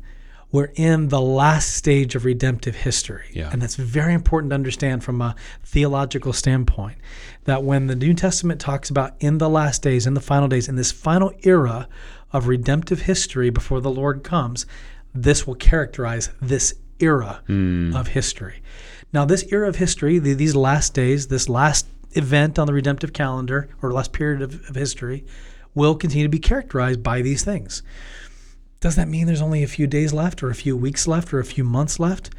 We're 0.52 0.70
in 0.76 1.08
the 1.08 1.20
last 1.20 1.74
stage 1.74 2.14
of 2.14 2.24
redemptive 2.24 2.76
history. 2.76 3.30
Yeah. 3.32 3.50
And 3.52 3.60
that's 3.60 3.74
very 3.74 4.14
important 4.14 4.50
to 4.50 4.54
understand 4.54 5.04
from 5.04 5.20
a 5.20 5.34
theological 5.64 6.32
standpoint. 6.32 6.98
That 7.44 7.62
when 7.62 7.86
the 7.86 7.96
New 7.96 8.14
Testament 8.14 8.60
talks 8.60 8.88
about 8.90 9.14
in 9.20 9.38
the 9.38 9.48
last 9.48 9.82
days, 9.82 10.06
in 10.06 10.14
the 10.14 10.20
final 10.20 10.48
days, 10.48 10.68
in 10.68 10.76
this 10.76 10.92
final 10.92 11.32
era 11.42 11.88
of 12.32 12.48
redemptive 12.48 13.02
history 13.02 13.50
before 13.50 13.80
the 13.80 13.90
Lord 13.90 14.22
comes, 14.22 14.66
this 15.14 15.46
will 15.46 15.54
characterize 15.54 16.30
this 16.40 16.74
era 17.00 17.42
hmm. 17.46 17.94
of 17.94 18.08
history. 18.08 18.62
Now, 19.12 19.24
this 19.24 19.44
era 19.50 19.68
of 19.68 19.76
history, 19.76 20.18
the, 20.18 20.34
these 20.34 20.56
last 20.56 20.94
days, 20.94 21.28
this 21.28 21.48
last 21.48 21.86
event 22.12 22.58
on 22.58 22.66
the 22.66 22.72
redemptive 22.72 23.12
calendar 23.12 23.68
or 23.82 23.92
last 23.92 24.12
period 24.12 24.42
of, 24.42 24.68
of 24.68 24.74
history, 24.74 25.24
will 25.74 25.94
continue 25.94 26.24
to 26.24 26.30
be 26.30 26.38
characterized 26.38 27.02
by 27.02 27.22
these 27.22 27.44
things. 27.44 27.82
Does 28.80 28.96
that 28.96 29.08
mean 29.08 29.26
there's 29.26 29.42
only 29.42 29.62
a 29.62 29.68
few 29.68 29.86
days 29.86 30.12
left, 30.12 30.42
or 30.42 30.50
a 30.50 30.54
few 30.54 30.76
weeks 30.76 31.08
left, 31.08 31.32
or 31.32 31.38
a 31.38 31.44
few 31.44 31.64
months 31.64 31.98
left? 31.98 32.30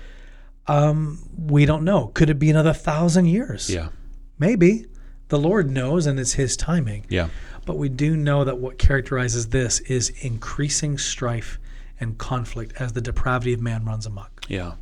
Um, 0.68 1.30
we 1.38 1.66
don't 1.66 1.84
know. 1.84 2.07
Could 2.07 2.30
it 2.30 2.39
be 2.39 2.50
another 2.50 2.74
thousand 2.74 3.25
years? 3.25 3.69
Yeah. 3.69 3.89
Maybe. 4.38 4.86
The 5.30 5.39
Lord 5.39 5.69
knows, 5.69 6.06
and 6.06 6.19
it's 6.19 6.34
His 6.34 6.56
timing. 6.56 7.06
Yeah. 7.10 7.30
But 7.66 7.78
we 7.78 7.89
do 7.89 8.16
know 8.16 8.44
that 8.44 8.60
what 8.60 8.78
characterizes 8.78 9.50
this 9.50 9.80
is 9.81 10.10
increasing 10.22 10.98
strife 10.98 11.60
and 12.00 12.18
conflict 12.18 12.74
as 12.80 12.94
the 12.94 13.01
depravity 13.01 13.54
of 13.54 13.62
man 13.62 13.83
runs 13.83 14.06
amok. 14.06 14.45
Yeah. 14.48 14.74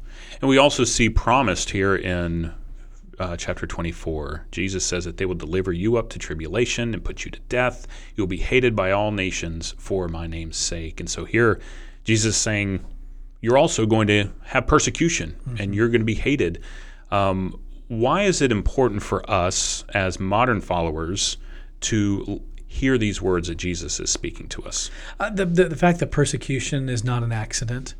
And 0.41 0.49
we 0.49 0.57
also 0.57 0.83
see 0.83 1.09
promised 1.09 1.71
here 1.71 1.95
in 1.95 2.53
uh, 3.19 3.37
chapter 3.37 3.65
24. 3.67 4.47
Jesus 4.51 4.85
says 4.85 5.05
that 5.05 5.17
they 5.17 5.25
will 5.25 5.35
deliver 5.35 5.71
you 5.71 5.97
up 5.97 6.09
to 6.09 6.19
tribulation 6.19 6.93
and 6.93 7.03
put 7.03 7.25
you 7.25 7.31
to 7.31 7.39
death. 7.49 7.87
You'll 8.15 8.27
be 8.27 8.37
hated 8.37 8.75
by 8.75 8.91
all 8.91 9.11
nations 9.11 9.73
for 9.77 10.07
my 10.07 10.27
name's 10.27 10.57
sake. 10.57 10.99
And 10.99 11.09
so 11.09 11.25
here, 11.25 11.59
Jesus 12.03 12.35
is 12.35 12.41
saying, 12.41 12.85
you're 13.41 13.57
also 13.57 13.85
going 13.85 14.07
to 14.07 14.31
have 14.43 14.65
persecution 14.65 15.35
and 15.59 15.75
you're 15.75 15.89
going 15.89 16.01
to 16.01 16.05
be 16.05 16.15
hated. 16.15 16.63
Um, 17.11 17.59
why 17.87 18.23
is 18.23 18.41
it 18.41 18.51
important 18.51 19.03
for 19.03 19.29
us 19.29 19.83
as 19.93 20.19
modern 20.19 20.61
followers 20.61 21.37
to 21.81 22.41
hear 22.67 22.97
these 22.97 23.21
words 23.21 23.47
that 23.47 23.55
Jesus 23.55 23.99
is 23.99 24.09
speaking 24.09 24.47
to 24.49 24.63
us? 24.63 24.89
Uh, 25.19 25.29
the, 25.29 25.45
the, 25.45 25.65
the 25.69 25.75
fact 25.75 25.99
that 25.99 26.11
persecution 26.11 26.89
is 26.89 27.03
not 27.03 27.23
an 27.23 27.31
accident, 27.31 27.95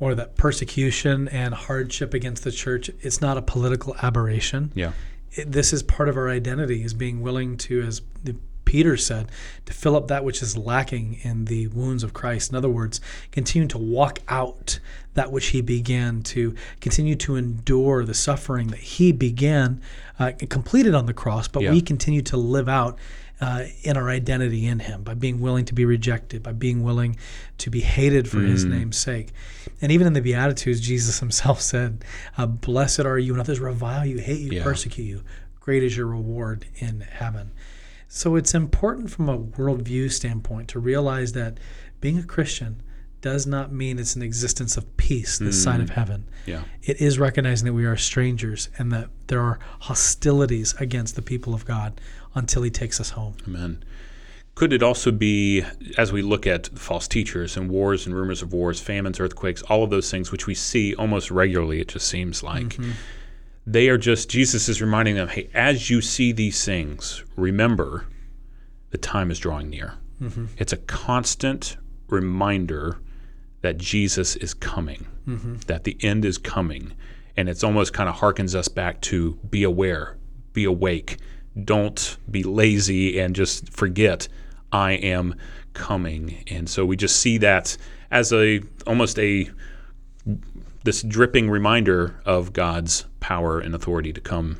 or 0.00 0.14
that 0.14 0.36
persecution 0.36 1.28
and 1.28 1.54
hardship 1.54 2.14
against 2.14 2.44
the 2.44 2.52
church, 2.52 2.90
it's 3.00 3.20
not 3.20 3.36
a 3.36 3.42
political 3.42 3.94
aberration. 4.02 4.72
Yeah. 4.74 4.92
it, 5.32 5.52
this 5.52 5.72
is 5.72 5.82
part 5.82 6.08
of 6.08 6.16
our 6.16 6.28
identity 6.30 6.82
is 6.82 6.94
being 6.94 7.20
willing 7.20 7.56
to 7.58 7.82
as 7.82 8.00
the 8.24 8.36
peter 8.64 8.96
said 8.96 9.30
to 9.64 9.72
fill 9.72 9.94
up 9.94 10.08
that 10.08 10.24
which 10.24 10.42
is 10.42 10.56
lacking 10.56 11.20
in 11.22 11.44
the 11.44 11.68
wounds 11.68 12.02
of 12.02 12.12
christ 12.12 12.50
in 12.50 12.56
other 12.56 12.68
words 12.68 13.00
continue 13.30 13.68
to 13.68 13.78
walk 13.78 14.18
out 14.26 14.80
that 15.14 15.30
which 15.30 15.46
he 15.48 15.60
began 15.60 16.20
to 16.20 16.52
continue 16.80 17.14
to 17.14 17.36
endure 17.36 18.04
the 18.04 18.12
suffering 18.14 18.66
that 18.68 18.80
he 18.80 19.12
began 19.12 19.80
uh, 20.18 20.32
completed 20.50 20.96
on 20.96 21.06
the 21.06 21.14
cross 21.14 21.46
but 21.46 21.62
Yeah. 21.62 21.70
we 21.70 21.80
continue 21.80 22.22
to 22.22 22.36
live 22.36 22.68
out 22.68 22.98
uh, 23.40 23.64
in 23.82 23.96
our 23.96 24.08
identity 24.08 24.66
in 24.66 24.78
him 24.78 25.02
by 25.02 25.14
being 25.14 25.40
willing 25.40 25.64
to 25.66 25.74
be 25.74 25.84
rejected 25.84 26.42
by 26.42 26.52
being 26.52 26.82
willing 26.82 27.16
to 27.58 27.68
be 27.70 27.80
hated 27.80 28.28
for 28.28 28.40
his 28.40 28.64
name's 28.64 28.96
sake. 28.96 29.32
And 29.82 29.92
even 29.92 30.06
in 30.06 30.12
the 30.14 30.20
beatitudes 30.22 30.80
jesus 30.80 31.20
himself 31.26 31.60
said 31.60 32.04
uh, 32.38 32.46
blessed 32.46 33.00
are 33.00 33.18
you 33.18 33.32
when 33.32 33.40
others 33.40 33.60
revile 33.60 34.06
you 34.06 34.18
hate 34.18 34.40
you 34.40 34.52
Yeah. 34.52 34.62
persecute 34.62 35.04
you. 35.04 35.22
Great 35.60 35.82
is 35.82 35.96
your 35.96 36.06
reward 36.06 36.64
in 36.76 37.00
heaven. 37.00 37.50
So 38.08 38.36
it's 38.36 38.54
important 38.54 39.10
from 39.10 39.28
a 39.28 39.36
worldview 39.38 40.10
standpoint 40.12 40.68
to 40.68 40.78
realize 40.78 41.32
that 41.32 41.58
being 42.00 42.18
a 42.18 42.22
christian 42.22 42.80
does 43.20 43.46
not 43.46 43.72
mean 43.72 43.98
it's 43.98 44.14
an 44.14 44.22
existence 44.22 44.76
of 44.76 44.96
peace 44.96 45.38
this 45.38 45.60
side 45.62 45.80
of 45.80 45.90
mm. 45.90 45.94
heaven 45.94 46.28
Yeah. 46.44 46.62
it 46.82 47.00
is 47.00 47.18
recognizing 47.18 47.66
that 47.66 47.72
we 47.72 47.84
are 47.84 47.96
strangers 47.96 48.68
and 48.78 48.92
that 48.92 49.08
there 49.26 49.40
are 49.40 49.58
hostilities 49.80 50.74
against 50.78 51.16
the 51.16 51.22
people 51.22 51.54
of 51.54 51.64
God 51.64 52.00
until 52.34 52.62
He 52.62 52.70
takes 52.70 53.00
us 53.00 53.10
home. 53.10 53.36
Amen. 53.46 53.82
Could 54.54 54.72
it 54.72 54.82
also 54.82 55.10
be, 55.10 55.64
as 55.98 56.12
we 56.12 56.22
look 56.22 56.46
at 56.46 56.68
false 56.78 57.06
teachers 57.06 57.58
and 57.58 57.68
wars 57.68 58.06
and 58.06 58.14
rumors 58.14 58.40
of 58.40 58.54
wars, 58.54 58.80
famines, 58.80 59.20
earthquakes, 59.20 59.60
all 59.62 59.84
of 59.84 59.90
those 59.90 60.10
things, 60.10 60.32
which 60.32 60.46
we 60.46 60.54
see 60.54 60.94
almost 60.94 61.30
regularly, 61.30 61.80
it 61.80 61.88
just 61.88 62.08
seems 62.08 62.42
like, 62.42 62.68
mm-hmm. 62.68 62.92
they 63.66 63.90
are 63.90 63.98
just, 63.98 64.30
Jesus 64.30 64.68
is 64.70 64.80
reminding 64.80 65.14
them, 65.14 65.28
hey, 65.28 65.50
as 65.52 65.90
you 65.90 66.00
see 66.00 66.32
these 66.32 66.64
things, 66.64 67.22
remember 67.36 68.06
the 68.90 68.98
time 68.98 69.30
is 69.30 69.38
drawing 69.38 69.68
near. 69.68 69.94
Mm-hmm. 70.22 70.46
It's 70.56 70.72
a 70.72 70.78
constant 70.78 71.76
reminder 72.08 72.98
that 73.62 73.78
Jesus 73.78 74.36
is 74.36 74.54
coming, 74.54 75.06
mm-hmm. 75.26 75.56
that 75.66 75.84
the 75.84 75.96
end 76.00 76.24
is 76.24 76.38
coming. 76.38 76.92
And 77.36 77.48
it's 77.48 77.64
almost 77.64 77.92
kind 77.92 78.08
of 78.08 78.16
harkens 78.16 78.54
us 78.54 78.68
back 78.68 79.00
to 79.02 79.34
be 79.50 79.62
aware, 79.62 80.16
be 80.52 80.64
awake, 80.64 81.18
don't 81.64 82.16
be 82.30 82.42
lazy 82.42 83.18
and 83.18 83.34
just 83.34 83.72
forget 83.72 84.28
I 84.72 84.92
am 84.92 85.34
coming. 85.72 86.44
And 86.48 86.68
so 86.68 86.84
we 86.84 86.96
just 86.96 87.16
see 87.16 87.38
that 87.38 87.76
as 88.10 88.32
a 88.32 88.62
almost 88.86 89.18
a 89.18 89.50
this 90.84 91.02
dripping 91.02 91.50
reminder 91.50 92.20
of 92.24 92.52
God's 92.52 93.06
power 93.20 93.58
and 93.58 93.74
authority 93.74 94.12
to 94.12 94.20
come. 94.20 94.58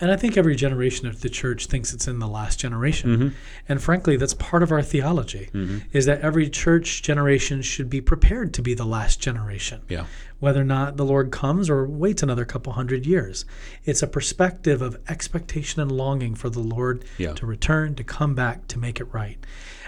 And 0.00 0.10
I 0.10 0.16
think 0.16 0.36
every 0.36 0.56
generation 0.56 1.06
of 1.06 1.20
the 1.20 1.28
church 1.28 1.66
thinks 1.66 1.92
it's 1.92 2.08
in 2.08 2.18
the 2.18 2.28
last 2.28 2.58
generation. 2.58 3.10
Mm-hmm. 3.10 3.28
And 3.68 3.82
frankly, 3.82 4.16
that's 4.16 4.34
part 4.34 4.62
of 4.62 4.72
our 4.72 4.82
theology 4.82 5.50
is 5.92 6.06
that 6.06 6.20
every 6.22 6.48
church 6.48 7.02
generation 7.02 7.60
should 7.62 7.90
be 7.90 8.00
prepared 8.00 8.54
to 8.54 8.62
be 8.62 8.74
the 8.74 8.86
last 8.86 9.20
generation. 9.20 9.82
Yeah. 9.88 10.06
Whether 10.40 10.62
or 10.62 10.64
not 10.64 10.96
the 10.96 11.04
Lord 11.04 11.30
comes 11.30 11.70
or 11.70 11.86
waits 11.86 12.22
another 12.22 12.44
couple 12.44 12.72
hundred 12.72 13.06
years. 13.06 13.44
It's 13.84 14.02
a 14.02 14.06
perspective 14.06 14.82
of 14.82 14.98
expectation 15.08 15.80
and 15.80 15.92
longing 15.92 16.34
for 16.34 16.50
the 16.50 16.60
Lord 16.60 17.04
Yeah. 17.18 17.34
to 17.34 17.46
return, 17.46 17.94
to 17.96 18.04
come 18.04 18.34
back, 18.34 18.66
to 18.68 18.78
make 18.78 19.00
it 19.00 19.12
right. 19.12 19.38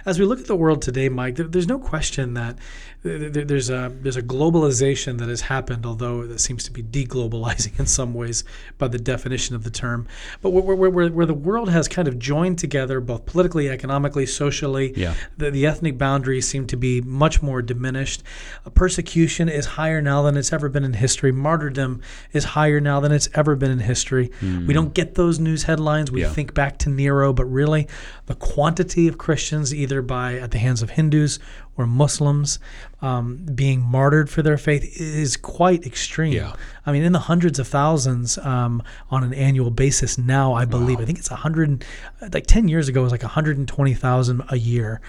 As 0.05 0.19
we 0.19 0.25
look 0.27 0.41
at 0.41 0.47
the 0.47 0.57
world 0.57 0.83
today, 0.83 1.09
Mike, 1.09 1.37
there's 1.37 1.69
no 1.69 1.79
question 1.79 2.35
that 2.35 2.59
th- 3.05 3.33
th- 3.33 3.47
there's 3.47 3.71
a 3.71 3.93
there's 4.03 4.17
a 4.17 4.23
globalization 4.23 5.19
that 5.19 5.29
has 5.29 5.43
happened, 5.43 5.87
although 5.87 6.23
it 6.23 6.41
seems 6.41 6.65
to 6.65 6.73
be 6.73 6.83
deglobalizing 6.83 7.79
in 7.79 7.87
some 7.87 8.13
ways 8.13 8.43
by 8.79 8.89
the 8.89 8.99
definition 8.99 9.55
of 9.55 9.63
the 9.63 9.71
term. 9.71 10.09
But 10.41 10.51
where, 10.51 10.75
where, 10.75 10.91
where, 10.91 11.09
where 11.09 11.27
the 11.27 11.35
world 11.35 11.69
has 11.71 11.87
kind 11.87 12.09
of 12.09 12.19
joined 12.19 12.59
together, 12.59 13.01
both 13.01 13.27
politically, 13.27 13.69
economically, 13.69 14.27
socially, 14.27 14.93
Yeah. 14.97 15.15
the, 15.39 15.53
the 15.53 15.67
ethnic 15.67 15.99
boundaries 15.99 16.49
seem 16.49 16.67
to 16.67 16.77
be 16.77 17.01
much 17.01 17.41
more 17.41 17.63
diminished. 17.63 18.25
Uh, 18.67 18.71
persecution 18.71 19.49
is 19.49 19.67
higher 19.67 20.03
now 20.03 20.23
than 20.23 20.37
it's 20.43 20.53
ever 20.53 20.69
been 20.69 20.83
in 20.85 20.95
history. 20.95 21.31
Martyrdom 21.31 22.01
is 22.33 22.45
higher 22.45 22.81
now 22.81 22.99
than 22.99 23.13
it's 23.13 23.29
ever 23.33 23.55
been 23.55 23.71
in 23.71 23.79
history. 23.79 24.31
We 24.43 24.49
hmm. 24.49 24.73
don't 24.73 24.93
get 24.93 25.15
those 25.15 25.39
news 25.39 25.63
headlines. 25.63 26.11
We 26.11 26.23
Yeah. 26.23 26.31
think 26.31 26.53
back 26.53 26.79
to 26.79 26.91
Nero, 26.91 27.33
but 27.33 27.45
really, 27.45 27.87
the 28.27 28.35
quantity 28.35 29.07
of 29.07 29.19
Christians, 29.19 29.73
either 29.73 30.03
by 30.03 30.35
at 30.35 30.51
the 30.51 30.59
hands 30.59 30.83
of 30.83 30.91
Hindus 30.91 31.39
or 31.79 31.87
Muslims, 31.87 32.59
um, 33.01 33.47
being 33.55 33.81
martyred 33.81 34.29
for 34.29 34.43
their 34.43 34.59
faith 34.59 35.01
is 35.01 35.39
quite 35.39 35.87
extreme. 35.87 36.35
Yeah. 36.35 36.53
I 36.85 36.93
mean, 36.93 37.03
in 37.03 37.13
the 37.13 37.19
hundreds 37.19 37.59
of 37.59 37.67
thousands 37.67 38.37
um, 38.39 38.83
on 39.11 39.25
an 39.25 39.33
annual 39.33 39.71
basis 39.71 40.19
now, 40.19 40.53
I 40.53 40.67
believe. 40.67 41.01
I 41.01 41.07
think 41.07 41.19
it's 41.19 41.31
a 41.31 41.37
hundred, 41.37 41.85
like 42.33 42.47
10 42.47 42.69
years 42.69 42.89
ago, 42.89 43.01
it 43.01 43.05
was 43.05 43.13
like 43.13 43.23
120,000 43.23 44.43
a 44.51 44.57
year. 44.59 45.01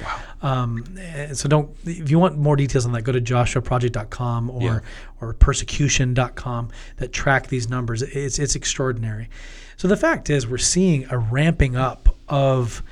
Wow. 0.42 0.64
Um, 0.64 0.86
so 1.34 1.50
don't, 1.50 1.76
if 1.86 2.10
you 2.10 2.18
want 2.18 2.38
more 2.38 2.56
details 2.56 2.86
on 2.86 2.94
that, 2.94 3.02
go 3.02 3.12
to 3.12 3.20
joshuaproject.com 3.22 4.50
or, 4.50 4.62
Yeah. 4.62 4.80
or 5.20 5.34
persecution.com 5.34 6.70
that 6.98 7.12
track 7.12 7.48
these 7.48 7.70
numbers. 7.70 8.02
It's, 8.02 8.40
it's 8.40 8.56
extraordinary. 8.56 9.30
So 9.76 9.88
the 9.88 9.98
fact 9.98 10.30
is, 10.30 10.48
we're 10.48 10.58
seeing 10.60 11.08
a 11.10 11.18
ramping 11.18 11.76
up 11.76 12.16
of, 12.30 12.84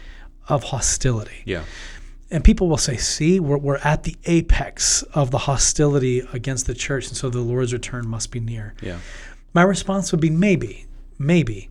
of 0.49 0.63
hostility. 0.63 1.41
Yeah. 1.45 1.63
And 2.31 2.43
people 2.43 2.69
will 2.69 2.77
say, 2.77 2.95
see, 2.95 3.39
we're, 3.39 3.57
we're 3.57 3.77
at 3.79 4.03
the 4.03 4.15
apex 4.25 5.03
of 5.13 5.31
the 5.31 5.37
hostility 5.37 6.23
against 6.31 6.65
the 6.65 6.73
church, 6.73 7.09
and 7.09 7.17
so 7.17 7.29
the 7.29 7.41
Lord's 7.41 7.73
return 7.73 8.07
must 8.07 8.31
be 8.31 8.39
near. 8.39 8.73
Yeah. 8.81 8.99
My 9.53 9.63
response 9.63 10.11
would 10.11 10.21
be 10.21 10.29
maybe, 10.29 10.87
maybe. 11.19 11.69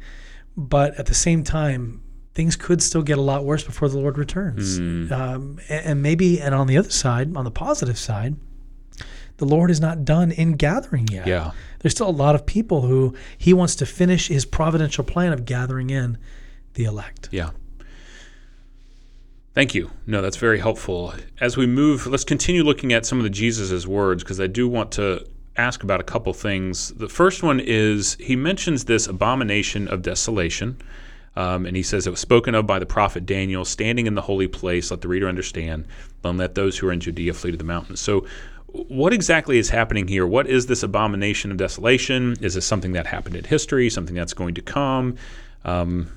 But 0.57 0.95
at 0.97 1.07
the 1.07 1.15
same 1.15 1.45
time, 1.45 2.03
things 2.35 2.57
could 2.57 2.83
still 2.83 3.03
get 3.03 3.17
a 3.17 3.23
lot 3.23 3.45
worse 3.45 3.65
before 3.65 3.89
the 3.89 3.99
Lord 3.99 4.19
returns. 4.19 4.79
Um, 5.13 5.59
and, 5.69 5.87
and 5.87 6.03
maybe, 6.03 6.41
and 6.41 6.55
on 6.55 6.67
the 6.67 6.77
other 6.77 6.91
side, 6.91 7.35
on 7.35 7.45
the 7.45 7.51
positive 7.51 7.99
side, 7.99 8.37
the 9.39 9.47
Lord 9.47 9.71
is 9.71 9.81
not 9.81 10.05
done 10.05 10.31
in 10.31 10.53
gathering 10.53 11.09
yet. 11.09 11.27
Yeah. 11.27 11.53
There's 11.79 11.95
still 11.95 12.11
a 12.11 12.13
lot 12.13 12.35
of 12.35 12.45
people 12.45 12.83
who 12.83 13.15
he 13.39 13.55
wants 13.55 13.75
to 13.77 13.87
finish 13.87 14.29
his 14.29 14.45
providential 14.45 15.05
plan 15.05 15.33
of 15.33 15.47
gathering 15.47 15.89
in 15.89 16.19
the 16.75 16.85
elect. 16.85 17.31
Yeah. 17.33 17.51
Thank 19.61 19.75
you. 19.75 19.91
No, 20.07 20.23
that's 20.23 20.39
very 20.39 20.59
helpful. 20.59 21.13
As 21.39 21.59
we 21.59 21.67
move, 21.67 22.07
let's 22.07 22.25
continue 22.25 22.65
looking 22.65 22.95
at 22.95 23.05
some 23.05 23.19
of 23.19 23.25
the 23.25 23.29
Jesus's 23.29 23.87
words 23.87 24.23
because 24.25 24.41
I 24.41 24.47
do 24.47 24.67
want 24.67 24.91
to 24.93 25.27
ask 25.55 25.83
about 25.83 26.01
a 26.01 26.03
couple 26.03 26.33
things. 26.33 26.95
The 26.95 27.11
first 27.11 27.43
one 27.43 27.61
is 27.61 28.15
he 28.15 28.37
mentions 28.37 28.87
this 28.87 29.07
abomination 29.07 29.87
of 29.87 30.01
desolation. 30.01 30.81
Um, 31.37 31.67
and 31.67 31.77
he 31.77 31.83
says 31.83 32.07
it 32.07 32.11
was 32.11 32.21
spoken 32.21 32.55
of 32.55 32.67
by 32.67 32.79
the 32.79 32.87
prophet 32.87 33.27
Daniel, 33.27 33.67
standing 33.67 34.07
in 34.07 34.15
the 34.15 34.23
holy 34.23 34.49
place. 34.49 34.91
Let 34.91 35.03
the 35.03 35.09
reader 35.09 35.29
understand. 35.29 35.85
And 36.25 36.39
let 36.39 36.55
those 36.55 36.79
who 36.79 36.89
are 36.89 36.93
in 36.93 37.01
Judea 37.01 37.35
flee 37.35 37.51
to 37.51 37.59
the 37.59 37.63
mountains. 37.63 38.01
So, 38.01 38.27
what 38.67 39.13
exactly 39.13 39.59
is 39.59 39.69
happening 39.69 40.09
here? 40.09 40.27
What 40.27 40.47
is 40.47 40.69
this 40.69 40.83
abomination 40.83 41.51
of 41.51 41.59
desolation? 41.59 42.35
Is 42.41 42.55
this 42.55 42.65
something 42.65 42.93
that 42.93 43.07
happened 43.07 43.37
in 43.37 43.45
history? 43.45 43.91
Something 43.91 44.17
that's 44.17 44.33
going 44.33 44.55
to 44.55 44.63
come? 44.63 45.17
Um, 45.67 46.11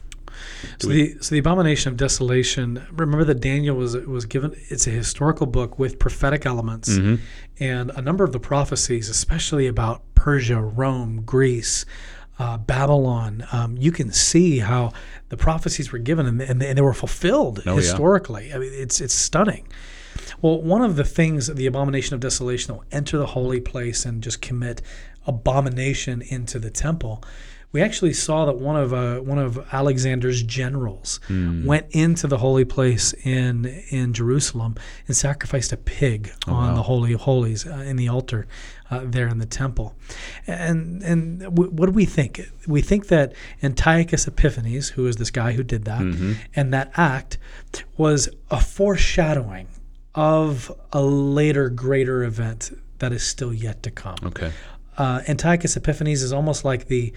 So 0.79 0.88
the 0.89 1.17
so 1.22 1.36
the 1.36 1.39
abomination 1.39 1.91
of 1.91 1.98
desolation. 1.98 2.86
Remember 2.91 3.24
that 3.25 3.39
Daniel 3.41 3.75
was 3.75 3.96
was 3.96 4.25
given. 4.25 4.55
It's 4.70 4.88
a 4.88 4.91
historical 4.91 5.46
book 5.48 5.77
with 5.79 6.00
prophetic 6.00 6.46
elements, 6.46 6.89
and 7.60 7.91
a 7.91 8.01
number 8.01 8.24
of 8.24 8.32
the 8.32 8.39
prophecies, 8.39 9.10
especially 9.10 9.67
about 9.67 10.01
Persia, 10.15 10.60
Rome, 10.62 11.22
Greece, 11.25 11.86
uh, 12.39 12.58
Babylon. 12.58 13.46
Um, 13.51 13.77
you 13.77 13.91
can 13.91 14.12
see 14.12 14.60
how 14.60 14.91
the 15.29 15.38
prophecies 15.38 15.91
were 15.91 16.00
given 16.00 16.25
and, 16.25 16.41
and, 16.41 16.62
they, 16.62 16.70
and 16.70 16.77
they 16.77 16.82
were 16.82 16.93
fulfilled 16.93 17.62
Oh, 17.65 17.72
yeah. 17.72 17.75
historically. 17.82 18.53
I 18.53 18.58
mean, 18.58 18.72
it's 18.74 19.01
it's 19.01 19.13
stunning. 19.13 19.67
Well, 20.41 20.62
one 20.62 20.82
of 20.84 20.96
the 20.96 21.03
things, 21.03 21.48
the 21.48 21.65
abomination 21.65 22.13
of 22.13 22.20
desolation, 22.20 22.75
will 22.75 22.84
enter 22.91 23.17
the 23.17 23.25
holy 23.27 23.60
place 23.60 24.05
and 24.05 24.22
just 24.22 24.41
commit 24.41 24.82
abomination 25.25 26.22
into 26.22 26.60
the 26.60 26.70
temple. 26.70 27.24
We 27.74 27.82
actually 27.82 28.13
saw 28.13 28.46
that 28.46 28.58
one 28.58 28.77
of 28.77 28.94
uh, 28.94 29.18
one 29.20 29.39
of 29.39 29.58
Alexander's 29.74 30.42
generals 30.44 31.20
went 31.65 31.88
into 31.92 32.27
the 32.27 32.38
holy 32.38 32.65
place 32.65 33.13
in 33.25 33.65
in 33.89 34.13
Jerusalem 34.13 34.75
and 35.08 35.18
sacrificed 35.18 35.74
a 35.74 35.77
pig 35.77 36.32
on 36.48 36.75
the 36.75 36.84
holy 36.84 37.13
of 37.13 37.22
holies 37.22 37.65
uh, 37.68 37.72
in 37.86 37.96
the 37.98 38.08
altar 38.08 38.46
uh, 38.92 39.01
there 39.03 39.27
in 39.27 39.39
the 39.39 39.46
temple. 39.48 39.96
And 40.48 41.01
and 41.03 41.39
w- 41.42 41.72
what 41.72 41.88
do 41.88 41.92
we 41.94 42.06
think? 42.06 42.39
We 42.68 42.82
think 42.82 43.08
that 43.08 43.34
Antiochus 43.63 44.27
Epiphanes, 44.27 44.89
who 44.89 45.08
is 45.08 45.15
this 45.18 45.32
guy 45.32 45.53
who 45.53 45.63
did 45.63 45.86
that, 45.86 46.01
and 46.56 46.74
that 46.74 46.92
act 46.96 47.38
was 47.98 48.30
a 48.51 48.60
foreshadowing 48.62 49.68
of 50.15 50.72
a 50.92 51.01
later 51.01 51.70
greater 51.70 52.24
event 52.24 52.72
that 53.00 53.12
is 53.12 53.24
still 53.25 53.51
yet 53.53 53.82
to 53.84 53.89
come. 53.92 54.15
okay. 54.24 54.51
Uh, 54.96 55.22
Antiochus 55.27 55.75
Epiphanes 55.75 56.22
is 56.22 56.32
almost 56.32 56.63
like 56.63 56.86
the 56.88 57.12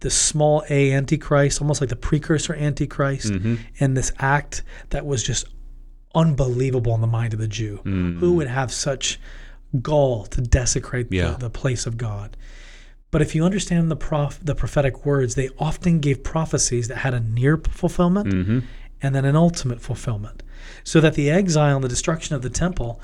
the 0.00 0.10
small 0.10 0.64
a 0.68 0.92
antichrist, 0.92 1.60
almost 1.60 1.80
like 1.80 1.90
the 1.90 1.96
precursor 1.96 2.54
antichrist, 2.54 3.32
mm-hmm. 3.32 3.56
and 3.78 3.96
this 3.96 4.12
act 4.18 4.62
that 4.90 5.06
was 5.06 5.22
just 5.22 5.46
unbelievable 6.14 6.94
in 6.94 7.00
the 7.00 7.06
mind 7.06 7.32
of 7.32 7.40
the 7.40 7.48
Jew. 7.48 7.80
Mm. 7.84 8.18
Who 8.18 8.34
would 8.34 8.48
have 8.48 8.72
such 8.72 9.20
gall 9.80 10.26
to 10.26 10.40
desecrate 10.40 11.08
Yeah. 11.10 11.32
the, 11.32 11.38
the 11.38 11.50
place 11.50 11.86
of 11.86 11.96
God? 11.96 12.36
But 13.10 13.22
if 13.22 13.34
you 13.34 13.44
understand 13.44 13.90
the 13.90 13.96
prof, 13.96 14.38
the 14.42 14.54
prophetic 14.54 15.04
words, 15.04 15.34
they 15.34 15.50
often 15.58 15.98
gave 16.00 16.22
prophecies 16.22 16.88
that 16.88 16.98
had 16.98 17.12
a 17.12 17.20
near 17.20 17.56
fulfillment 17.56 18.28
mm-hmm. 18.28 18.58
and 19.02 19.14
then 19.14 19.24
an 19.24 19.36
ultimate 19.36 19.80
fulfillment. 19.80 20.42
So 20.84 21.00
that 21.00 21.14
the 21.14 21.30
exile 21.30 21.76
and 21.76 21.84
the 21.84 21.88
destruction 21.88 22.36
of 22.36 22.42
the 22.42 22.50
temple 22.50 23.00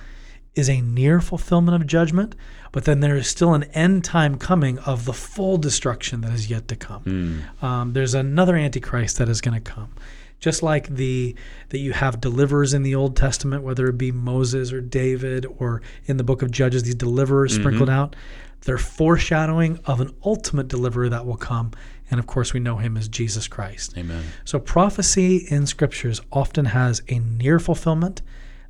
is 0.57 0.69
a 0.69 0.81
near 0.81 1.21
fulfillment 1.21 1.81
of 1.81 1.87
judgment, 1.87 2.35
but 2.73 2.85
then 2.85 3.01
there 3.01 3.15
is 3.15 3.29
still 3.29 3.55
an 3.55 3.65
end 3.75 4.03
time 4.03 4.37
coming 4.37 4.79
of 4.81 5.05
the 5.05 5.13
full 5.13 5.59
destruction 5.59 6.23
that 6.23 6.33
is 6.33 6.51
yet 6.51 6.67
to 6.69 6.75
come. 6.77 7.45
Um, 7.63 7.93
there's 7.93 8.15
another 8.15 8.57
antichrist 8.57 9.19
that 9.19 9.29
is 9.29 9.41
going 9.41 9.55
to 9.55 9.61
come. 9.61 9.93
Just 10.41 10.63
like 10.63 10.89
the 10.89 11.35
that 11.71 11.79
you 11.79 11.93
have 11.93 12.21
deliverers 12.21 12.75
in 12.75 12.83
the 12.83 12.95
Old 12.95 13.17
Testament, 13.17 13.63
whether 13.63 13.87
it 13.87 13.97
be 13.97 14.13
Moses 14.13 14.73
or 14.73 14.81
David 14.83 15.47
or 15.59 15.81
in 16.05 16.19
the 16.19 16.25
book 16.25 16.43
of 16.43 16.51
Judges, 16.51 16.83
these 16.83 16.95
deliverers 16.95 17.55
sprinkled 17.55 17.89
out, 17.89 18.17
they're 18.63 18.77
foreshadowing 18.77 19.79
of 19.87 20.01
an 20.01 20.15
ultimate 20.25 20.69
deliverer 20.69 21.09
that 21.09 21.25
will 21.25 21.37
come. 21.37 21.71
And 22.11 22.21
of 22.21 22.27
course, 22.27 22.53
we 22.53 22.61
know 22.61 22.77
him 22.77 22.97
as 22.97 23.09
Jesus 23.09 23.49
Christ. 23.49 23.97
Amen. 23.97 24.25
So 24.45 24.59
prophecy 24.59 25.47
in 25.49 25.67
scriptures 25.67 26.21
often 26.31 26.67
has 26.67 27.03
a 27.09 27.19
near 27.19 27.59
fulfillment 27.59 28.23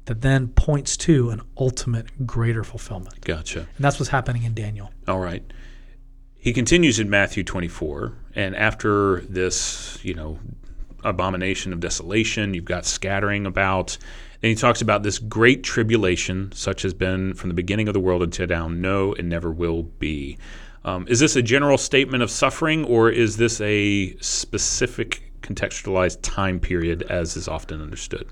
that 0.07 0.23
then 0.23 0.49
points 0.49 0.97
to 0.97 1.31
an 1.31 1.43
ultimate 1.59 2.27
greater 2.27 2.65
fulfillment. 2.65 3.25
Gotcha. 3.25 3.61
And 3.61 3.85
that's 3.85 3.99
what's 3.99 4.11
happening 4.11 4.45
in 4.45 4.55
Daniel. 4.55 4.91
All 5.07 5.19
right. 5.21 5.43
He 6.35 6.53
continues 6.53 7.01
in 7.01 7.11
Matthew 7.11 7.43
24, 7.43 8.13
and 8.37 8.55
after 8.55 9.21
this, 9.23 9.99
you 10.03 10.15
know, 10.15 10.39
abomination 11.03 11.73
of 11.73 11.81
desolation, 11.81 12.55
you've 12.55 12.65
got 12.65 12.87
scattering 12.87 13.47
about. 13.47 13.99
And 14.43 14.51
he 14.51 14.55
talks 14.55 14.81
about 14.81 15.03
this 15.03 15.19
great 15.19 15.65
tribulation, 15.65 16.53
such 16.53 16.83
has 16.83 16.95
been 16.95 17.35
from 17.35 17.49
the 17.49 17.55
beginning 17.55 17.89
of 17.89 17.95
the 17.95 18.01
world 18.01 18.23
until 18.23 18.47
now, 18.47 18.69
no, 18.69 19.13
and 19.15 19.29
never 19.29 19.51
will 19.51 19.85
be. 19.85 20.39
Um, 20.85 21.07
is 21.09 21.19
this 21.19 21.35
a 21.35 21.43
general 21.43 21.79
statement 21.79 22.23
of 22.23 22.31
suffering, 22.31 22.85
or 22.85 23.11
is 23.11 23.39
this 23.39 23.61
a 23.61 24.17
specific 24.19 25.33
contextualized 25.41 26.19
time 26.23 26.61
period, 26.61 27.03
as 27.05 27.37
is 27.37 27.49
often 27.49 27.83
understood? 27.83 28.29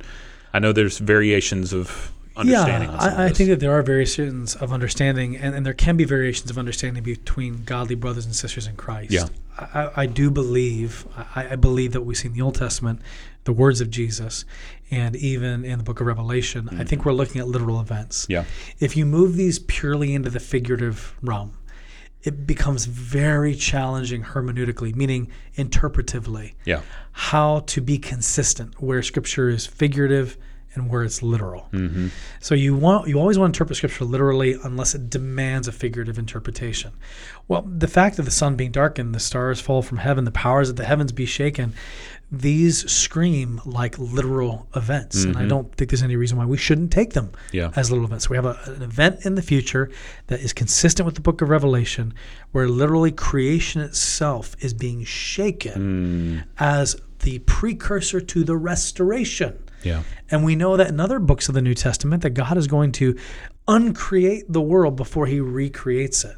I 0.55 0.61
know 0.61 0.73
there's 0.73 0.99
variations 0.99 1.73
of 1.73 2.13
understanding 2.37 2.89
yeah, 2.89 2.95
on 2.95 3.01
some 3.01 3.13
of 3.13 3.19
I, 3.19 3.25
I 3.27 3.29
think 3.31 3.51
that 3.51 3.61
there 3.61 3.73
are 3.73 3.83
variations 3.83 4.55
of 4.55 4.73
understanding, 4.73 5.37
and, 5.37 5.55
and 5.55 5.67
there 5.67 5.75
can 5.75 5.97
be 5.97 6.05
variations 6.05 6.51
of 6.51 6.59
understanding 6.59 7.03
between 7.03 7.65
godly 7.65 7.97
brothers 7.97 8.25
and 8.25 8.35
sisters 8.35 8.67
in 8.67 8.77
Christ. 8.77 9.13
Yeah. 9.13 9.27
I, 9.59 9.91
I- 9.97 10.07
do 10.07 10.31
believe, 10.31 11.07
I, 11.17 11.51
I 11.51 11.57
believe 11.57 11.93
that 11.93 12.03
we 12.03 12.15
see 12.15 12.29
in 12.29 12.35
the 12.35 12.41
Old 12.41 12.55
Testament 12.55 13.01
the 13.45 13.53
words 13.53 13.81
of 13.81 13.91
Jesus, 13.91 14.45
and 14.91 15.15
even 15.17 15.65
in 15.65 15.79
the 15.79 15.85
book 15.85 16.01
of 16.01 16.07
Revelation, 16.07 16.69
I 16.71 16.75
mm. 16.75 16.89
think 16.89 17.05
we're 17.05 17.13
looking 17.13 17.41
at 17.41 17.49
literal 17.49 17.81
events. 17.81 18.27
yeah. 18.29 18.45
If 18.81 18.97
you 18.97 19.05
move 19.07 19.37
these 19.37 19.59
purely 19.59 20.15
into 20.15 20.31
the 20.31 20.41
figurative 20.41 21.15
realm, 21.21 21.53
it 22.25 22.47
becomes 22.47 22.87
very 22.87 23.55
challenging 23.55 24.23
hermeneutically, 24.23 24.95
meaning 24.97 25.29
interpretively, 25.57 26.55
Yeah. 26.65 26.81
how 27.13 27.61
to 27.67 27.81
be 27.81 27.99
consistent 27.99 28.81
where 28.83 29.03
scripture 29.03 29.49
is 29.49 29.67
figurative 29.67 30.37
and 30.75 30.89
where 30.91 31.03
it's 31.05 31.23
literal. 31.23 31.69
Mm-hmm. 31.73 32.09
So 32.41 32.55
you 32.55 32.75
want 32.75 33.09
you 33.09 33.19
always 33.19 33.39
want 33.39 33.55
to 33.55 33.57
interpret 33.57 33.77
scripture 33.77 34.05
literally 34.05 34.57
unless 34.65 34.95
it 34.95 35.09
demands 35.11 35.69
a 35.69 35.73
figurative 35.73 36.19
interpretation. 36.19 36.93
Well, 37.49 37.63
the 37.63 37.89
fact 37.89 38.19
of 38.19 38.25
the 38.25 38.31
sun 38.31 38.57
being 38.57 38.73
darkened, 38.73 39.15
the 39.15 39.21
stars 39.21 39.61
fall 39.61 39.83
from 39.83 39.99
heaven, 39.99 40.25
the 40.25 40.31
powers 40.31 40.71
of 40.71 40.77
the 40.77 40.85
heavens 40.85 41.13
be 41.13 41.27
shaken, 41.27 41.75
these 42.33 42.91
scream 42.91 43.61
like 43.65 43.99
literal 43.99 44.67
events, 44.75 45.25
and 45.25 45.37
I 45.37 45.47
don't 45.47 45.73
think 45.77 45.91
there's 45.91 46.03
any 46.03 46.17
reason 46.17 46.39
why 46.39 46.47
we 46.47 46.57
shouldn't 46.57 46.91
take 46.91 47.13
them 47.13 47.31
Yeah. 47.53 47.71
as 47.77 47.91
literal 47.91 48.07
events. 48.09 48.29
We 48.31 48.37
have 48.37 48.47
a, 48.47 48.59
an 48.67 48.83
event 48.83 49.25
in 49.27 49.35
the 49.35 49.43
future 49.43 49.91
that 50.29 50.41
is 50.41 50.53
consistent 50.53 51.05
with 51.07 51.15
the 51.17 51.21
book 51.21 51.43
of 51.43 51.51
Revelation, 51.51 52.15
where 52.53 52.67
literally 52.67 53.13
creation 53.13 53.83
itself 53.83 54.57
is 54.61 54.73
being 54.75 55.05
shaken 55.05 56.45
as 56.59 56.97
the 57.21 57.39
precursor 57.41 58.21
to 58.21 58.43
the 58.43 58.57
restoration. 58.57 59.59
Yeah. 59.85 60.03
And 60.31 60.45
we 60.45 60.57
know 60.57 60.77
that 60.77 60.89
in 60.89 61.01
other 61.01 61.19
books 61.19 61.49
of 61.49 61.55
the 61.55 61.63
New 61.63 61.75
Testament 61.75 62.23
that 62.23 62.31
God 62.31 62.57
is 62.57 62.67
going 62.67 62.93
to 62.93 63.17
uncreate 63.69 64.45
the 64.49 64.61
world 64.61 64.97
before 64.97 65.27
he 65.27 65.41
recreates 65.41 66.25
it. 66.25 66.37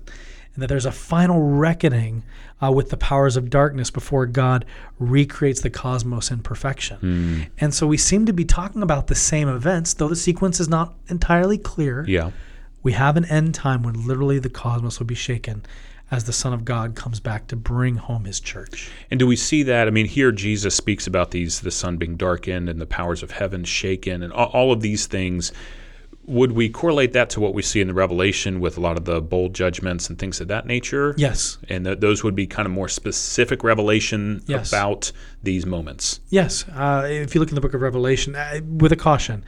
And 0.55 0.63
that 0.63 0.69
there's 0.69 0.87
a 0.87 0.93
final 0.93 1.43
reckoning 1.43 2.25
uh, 2.63 2.73
with 2.73 2.89
the 2.89 2.97
powers 2.97 3.37
of 3.37 3.51
darkness 3.51 3.91
before 3.91 4.25
God 4.25 4.65
recreates 4.99 5.61
the 5.61 5.69
cosmos 5.69 6.31
in 6.31 6.41
perfection. 6.41 7.51
And 7.59 7.75
so 7.75 7.87
we 7.87 7.99
seem 7.99 8.25
to 8.25 8.33
be 8.33 8.47
talking 8.47 8.83
about 8.83 9.09
the 9.09 9.15
same 9.15 9.49
events, 9.49 9.93
though 9.93 10.09
the 10.09 10.17
sequence 10.17 10.59
is 10.59 10.69
not 10.69 10.95
entirely 11.09 11.59
clear. 11.59 12.07
Yeah. 12.09 12.31
We 12.83 12.93
have 12.93 13.19
an 13.19 13.27
end 13.27 13.55
time 13.55 13.83
when 13.83 14.07
literally 14.07 14.39
the 14.39 14.49
cosmos 14.49 14.99
will 14.99 15.07
be 15.07 15.15
shaken 15.15 15.65
as 16.11 16.25
the 16.25 16.33
Son 16.33 16.53
of 16.53 16.65
God 16.65 16.95
comes 16.95 17.19
back 17.21 17.49
to 17.49 17.57
bring 17.57 17.97
home 17.97 18.25
his 18.25 18.39
church. 18.39 18.91
And 19.11 19.19
do 19.19 19.27
we 19.27 19.37
see 19.37 19.63
that? 19.65 19.89
I 19.89 19.91
mean, 19.91 20.07
here 20.07 20.31
Jesus 20.33 20.75
speaks 20.75 21.07
about 21.07 21.33
these 21.33 21.61
the 21.61 21.71
sun 21.71 21.97
being 21.97 22.17
darkened 22.17 22.69
and 22.69 22.81
the 22.81 22.87
powers 22.87 23.23
of 23.23 23.33
heaven 23.33 23.65
shaken 23.65 24.23
and 24.23 24.33
all, 24.33 24.73
of 24.73 24.81
these 24.81 25.07
things. 25.07 25.53
Would 26.27 26.53
we 26.53 26.69
correlate 26.69 27.13
that 27.13 27.31
to 27.31 27.41
what 27.41 27.55
we 27.55 27.63
see 27.63 27.81
in 27.81 27.87
the 27.87 27.95
Revelation 27.95 28.59
with 28.59 28.77
a 28.77 28.81
lot 28.81 28.97
of 28.97 29.05
the 29.05 29.21
bowl 29.21 29.49
judgments 29.49 30.09
and 30.09 30.19
things 30.19 30.41
of 30.41 30.49
that 30.49 30.67
nature? 30.67 31.15
Yes. 31.17 31.59
And 31.69 31.85
th- 31.85 32.01
those 32.01 32.25
would 32.25 32.35
be 32.35 32.49
kind 32.49 32.67
of 32.67 32.73
more 32.73 32.89
specific 32.89 33.63
revelation 33.63 34.43
Yes. 34.47 34.69
about 34.69 35.13
these 35.45 35.65
moments. 35.67 36.19
Yes, 36.29 36.65
uh, 36.71 37.07
if 37.09 37.35
you 37.35 37.41
look 37.41 37.51
in 37.51 37.55
the 37.55 37.61
book 37.61 37.75
of 37.75 37.81
Revelation, 37.81 38.35
uh, 38.35 38.59
with 38.67 38.91
a 38.91 38.97
caution, 38.97 39.45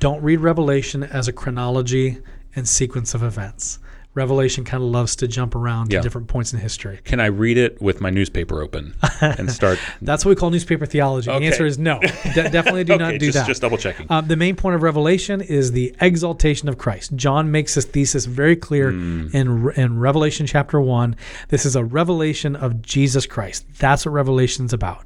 don't 0.00 0.22
read 0.22 0.40
Revelation 0.40 1.02
as 1.02 1.28
a 1.28 1.32
chronology 1.32 2.18
and 2.54 2.68
sequence 2.68 3.14
of 3.14 3.22
events. 3.22 3.78
Revelation 4.18 4.64
kind 4.64 4.82
of 4.82 4.90
loves 4.90 5.14
to 5.16 5.28
jump 5.28 5.54
around 5.54 5.92
Yeah. 5.92 6.00
to 6.00 6.02
different 6.02 6.26
points 6.26 6.52
in 6.52 6.58
history. 6.58 6.98
Can 7.04 7.20
I 7.20 7.26
read 7.26 7.56
it 7.56 7.80
with 7.80 8.00
my 8.00 8.10
newspaper 8.10 8.60
open 8.62 8.94
and 9.20 9.50
start? 9.58 9.78
That's 10.02 10.24
what 10.24 10.30
we 10.30 10.36
call 10.36 10.50
newspaper 10.50 10.86
theology. 10.86 11.30
Okay. 11.30 11.38
The 11.38 11.46
answer 11.46 11.64
is 11.66 11.78
no. 11.78 12.00
De- 12.00 12.50
definitely 12.50 12.84
do 12.84 12.92
okay, 12.94 13.02
not 13.04 13.12
do 13.12 13.26
just, 13.26 13.34
that. 13.38 13.46
just 13.46 13.62
double 13.62 13.76
checking. 13.78 14.06
Uh, 14.10 14.20
the 14.20 14.36
main 14.36 14.56
point 14.56 14.74
of 14.74 14.82
Revelation 14.82 15.40
is 15.40 15.70
the 15.72 15.94
exaltation 16.00 16.68
of 16.68 16.76
Christ. 16.78 17.14
John 17.16 17.50
makes 17.50 17.74
this 17.76 17.84
thesis 17.84 18.24
very 18.26 18.56
clear 18.56 18.90
Hmm. 18.90 19.28
in 19.32 19.70
in 19.76 19.98
Revelation 20.00 20.46
chapter 20.46 20.80
one. 20.80 21.14
This 21.48 21.64
is 21.64 21.76
a 21.76 21.84
revelation 21.84 22.56
of 22.56 22.82
Jesus 22.82 23.24
Christ. 23.26 23.64
That's 23.78 24.04
what 24.04 24.12
Revelation's 24.12 24.72
about. 24.72 25.04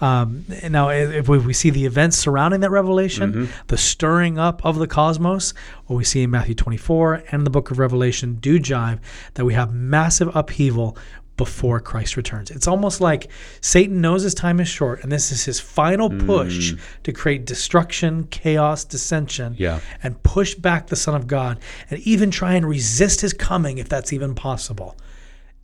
Um, 0.00 0.44
now, 0.68 0.88
if 0.90 1.28
we, 1.28 1.38
we 1.38 1.52
see 1.52 1.70
the 1.70 1.86
events 1.86 2.16
surrounding 2.18 2.60
that 2.60 2.70
revelation, 2.70 3.32
Mm-hmm. 3.32 3.52
the 3.68 3.78
stirring 3.78 4.38
up 4.38 4.64
of 4.64 4.78
the 4.78 4.86
cosmos, 4.86 5.54
what 5.86 5.96
we 5.96 6.04
see 6.04 6.22
in 6.22 6.30
Matthew 6.30 6.54
24 6.54 7.24
and 7.30 7.46
the 7.46 7.50
book 7.50 7.70
of 7.70 7.78
Revelation 7.78 8.34
do 8.36 8.58
jive 8.58 8.98
that 9.34 9.44
we 9.44 9.54
have 9.54 9.72
massive 9.72 10.34
upheaval 10.34 10.96
before 11.36 11.80
Christ 11.80 12.16
returns. 12.16 12.50
It's 12.52 12.68
almost 12.68 13.00
like 13.00 13.28
Satan 13.60 14.00
knows 14.00 14.22
his 14.22 14.34
time 14.34 14.60
is 14.60 14.68
short, 14.68 15.02
and 15.02 15.10
this 15.10 15.32
is 15.32 15.44
his 15.44 15.58
final 15.58 16.08
push 16.08 16.74
to 17.02 17.12
create 17.12 17.44
destruction, 17.44 18.24
chaos, 18.28 18.84
dissension, 18.84 19.56
Yeah. 19.58 19.80
and 20.02 20.22
push 20.22 20.54
back 20.54 20.86
the 20.88 20.96
Son 20.96 21.14
of 21.16 21.26
God, 21.26 21.58
and 21.90 21.98
even 22.00 22.30
try 22.30 22.54
and 22.54 22.68
resist 22.68 23.20
his 23.22 23.32
coming 23.32 23.78
if 23.78 23.88
that's 23.88 24.12
even 24.12 24.34
possible. 24.36 24.96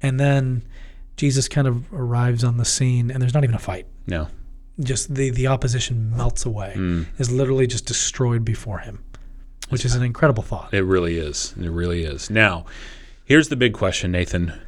And 0.02 0.18
then 0.18 0.62
Jesus 1.20 1.48
kind 1.48 1.66
of 1.66 1.84
arrives 1.92 2.44
on 2.44 2.56
the 2.56 2.64
scene, 2.64 3.10
and 3.10 3.20
there's 3.20 3.34
not 3.34 3.44
even 3.44 3.54
a 3.54 3.58
fight. 3.58 3.86
no. 4.06 4.28
Just 4.78 5.14
the, 5.14 5.28
the 5.28 5.46
opposition 5.46 6.16
melts 6.16 6.46
away, 6.46 6.72
is 7.18 7.30
literally 7.30 7.66
just 7.66 7.84
destroyed 7.84 8.46
before 8.46 8.78
him, 8.78 9.04
which 9.68 9.84
is 9.84 9.94
an 9.94 10.02
incredible 10.02 10.42
thought. 10.42 10.72
It 10.72 10.84
really 10.84 11.18
is. 11.18 11.52
It 11.60 11.68
really 11.68 12.04
is. 12.04 12.30
Now, 12.30 12.64
here's 13.26 13.50
the 13.50 13.56
big 13.56 13.74
question, 13.74 14.10
Nathan. 14.12 14.58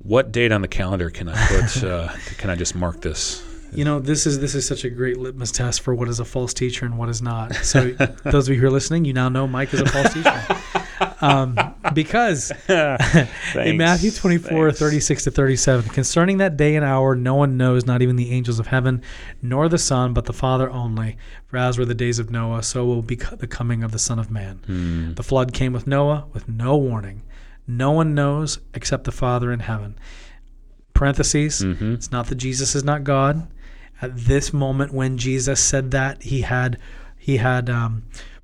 What 0.00 0.32
date 0.32 0.52
on 0.52 0.60
the 0.60 0.68
calendar 0.68 1.08
can 1.08 1.30
I 1.30 1.46
put? 1.46 1.82
uh, 1.84 2.08
can 2.36 2.50
I 2.50 2.56
just 2.56 2.74
mark 2.74 3.00
this? 3.00 3.42
You 3.72 3.86
know, 3.86 4.00
this 4.00 4.26
is 4.26 4.38
this 4.38 4.54
is 4.54 4.66
such 4.66 4.84
a 4.84 4.90
great 4.90 5.16
litmus 5.16 5.50
test 5.50 5.80
for 5.80 5.94
what 5.94 6.08
is 6.08 6.20
a 6.20 6.26
false 6.26 6.52
teacher 6.52 6.84
and 6.84 6.98
what 6.98 7.08
is 7.08 7.22
not. 7.22 7.54
So, 7.54 7.92
those 8.24 8.50
of 8.50 8.54
you 8.54 8.60
who 8.60 8.66
are 8.66 8.70
listening, 8.70 9.06
you 9.06 9.14
now 9.14 9.30
know 9.30 9.46
Mike 9.46 9.72
is 9.72 9.80
a 9.80 9.86
false 9.86 10.12
teacher. 10.12 10.46
Um, 11.20 11.58
because 11.94 12.50
in 12.68 13.76
Matthew 13.76 14.10
24, 14.10 14.68
Thanks. 14.70 14.78
36 14.78 15.24
to 15.24 15.30
37, 15.30 15.90
concerning 15.90 16.38
that 16.38 16.56
day 16.56 16.76
and 16.76 16.84
hour, 16.84 17.14
no 17.14 17.34
one 17.34 17.56
knows, 17.56 17.86
not 17.86 18.02
even 18.02 18.16
the 18.16 18.30
angels 18.32 18.58
of 18.58 18.66
heaven, 18.68 19.02
nor 19.40 19.68
the 19.68 19.78
Son, 19.78 20.12
but 20.12 20.24
the 20.26 20.32
Father 20.32 20.70
only. 20.70 21.16
For 21.46 21.56
as 21.56 21.78
were 21.78 21.84
the 21.84 21.94
days 21.94 22.18
of 22.18 22.30
Noah, 22.30 22.62
so 22.62 22.84
will 22.84 23.02
be 23.02 23.16
the 23.16 23.46
coming 23.46 23.82
of 23.84 23.92
the 23.92 23.98
Son 23.98 24.18
of 24.18 24.30
Man. 24.30 24.60
Hmm. 24.66 25.14
The 25.14 25.22
flood 25.22 25.52
came 25.52 25.72
with 25.72 25.86
Noah 25.86 26.26
with 26.32 26.48
no 26.48 26.76
warning. 26.76 27.22
No 27.66 27.92
one 27.92 28.14
knows 28.14 28.58
except 28.74 29.04
the 29.04 29.12
Father 29.12 29.52
in 29.52 29.60
heaven. 29.60 29.96
Parentheses, 30.94 31.62
Mm-hmm. 31.62 31.94
it's 31.94 32.10
not 32.12 32.26
that 32.28 32.34
Jesus 32.36 32.74
is 32.74 32.84
not 32.84 33.04
God. 33.04 33.48
At 34.00 34.16
this 34.16 34.52
moment 34.52 34.92
when 34.92 35.16
Jesus 35.16 35.60
said 35.60 35.90
that, 35.92 36.22
he 36.22 36.42
had 36.42 36.78
he 37.18 37.36
had 37.36 37.70
um, 37.70 38.02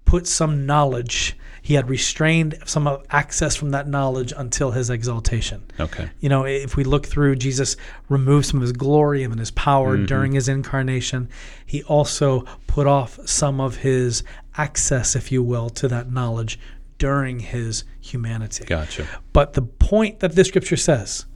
put 0.09 0.27
some 0.27 0.64
knowledge, 0.64 1.37
he 1.61 1.75
had 1.75 1.90
restrained 1.90 2.57
some 2.64 2.87
of 2.87 3.05
access 3.11 3.55
from 3.55 3.73
that 3.73 3.87
knowledge 3.87 4.33
until 4.35 4.71
his 4.71 4.88
exaltation. 4.88 5.62
Okay. 5.79 6.09
You 6.21 6.31
know, 6.31 6.47
if 6.47 6.77
we 6.77 6.85
look 6.85 7.05
through, 7.07 7.37
Jesus 7.37 7.77
removed 8.09 8.47
some 8.47 8.57
of 8.57 8.62
his 8.62 8.73
glory 8.73 9.23
and 9.23 9.38
his 9.38 9.51
power 9.51 9.97
Mm-hmm. 9.97 10.07
during 10.07 10.33
his 10.33 10.49
incarnation. 10.49 11.29
He 11.66 11.83
also 11.83 12.47
put 12.66 12.87
off 12.87 13.18
some 13.29 13.61
of 13.61 13.77
his 13.77 14.23
access, 14.57 15.14
if 15.14 15.31
you 15.31 15.42
will, 15.42 15.68
to 15.71 15.88
that 15.88 16.11
knowledge 16.11 16.59
during 16.97 17.40
his 17.40 17.85
humanity. 18.01 18.64
Gotcha. 18.64 19.07
But 19.35 19.53
the 19.53 19.62
point 19.62 20.21
that 20.21 20.33
this 20.33 20.49
scripture 20.49 20.77
says, 20.77 21.27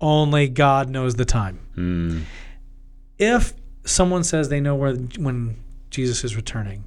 only 0.00 0.48
God 0.48 0.88
knows 0.88 1.16
the 1.16 1.26
time. 1.26 1.60
Mm. 1.76 2.22
If 3.18 3.52
someone 3.84 4.24
says 4.24 4.48
they 4.48 4.60
know 4.60 4.74
where 4.74 4.94
when 5.18 5.58
Jesus 5.90 6.24
is 6.24 6.34
returning, 6.34 6.84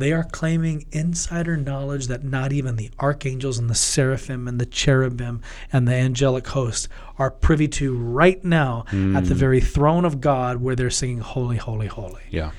they 0.00 0.12
are 0.12 0.24
claiming 0.24 0.86
insider 0.90 1.56
knowledge 1.56 2.08
that 2.08 2.24
not 2.24 2.52
even 2.52 2.76
the 2.76 2.90
archangels 2.98 3.58
and 3.58 3.70
the 3.70 3.74
seraphim 3.74 4.48
and 4.48 4.60
the 4.60 4.66
cherubim 4.66 5.40
and 5.72 5.86
the 5.86 5.94
angelic 5.94 6.46
host 6.48 6.88
are 7.18 7.30
privy 7.30 7.68
to 7.68 7.96
right 7.96 8.42
now 8.44 8.84
at 8.88 9.24
the 9.24 9.34
hmm. 9.34 9.34
very 9.34 9.60
throne 9.60 10.04
of 10.04 10.20
God 10.20 10.60
where 10.60 10.74
they're 10.74 10.90
singing 10.90 11.18
holy 11.18 11.56
holy 11.56 11.86
holy. 11.86 12.22
Yeah. 12.30 12.50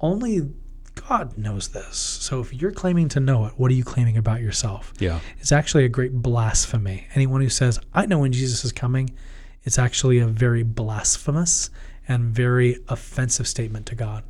Only 0.00 0.50
God 0.94 1.36
knows 1.36 1.68
this. 1.68 1.96
So 1.96 2.40
if 2.40 2.52
you're 2.52 2.72
claiming 2.72 3.08
to 3.10 3.20
know 3.20 3.46
it, 3.46 3.54
what 3.56 3.70
are 3.70 3.74
you 3.74 3.84
claiming 3.84 4.16
about 4.16 4.40
yourself? 4.40 4.92
Yeah. 4.98 5.20
It's 5.38 5.52
actually 5.52 5.84
a 5.84 5.88
great 5.88 6.12
blasphemy. 6.12 7.06
Anyone 7.14 7.40
who 7.40 7.48
says, 7.48 7.78
I 7.94 8.06
know 8.06 8.18
when 8.18 8.32
Jesus 8.32 8.64
is 8.64 8.72
coming, 8.72 9.10
it's 9.62 9.78
actually 9.78 10.18
a 10.18 10.26
very 10.26 10.62
blasphemous 10.62 11.70
and 12.08 12.34
very 12.34 12.78
offensive 12.88 13.46
statement 13.46 13.86
to 13.86 13.94
God. 13.94 14.24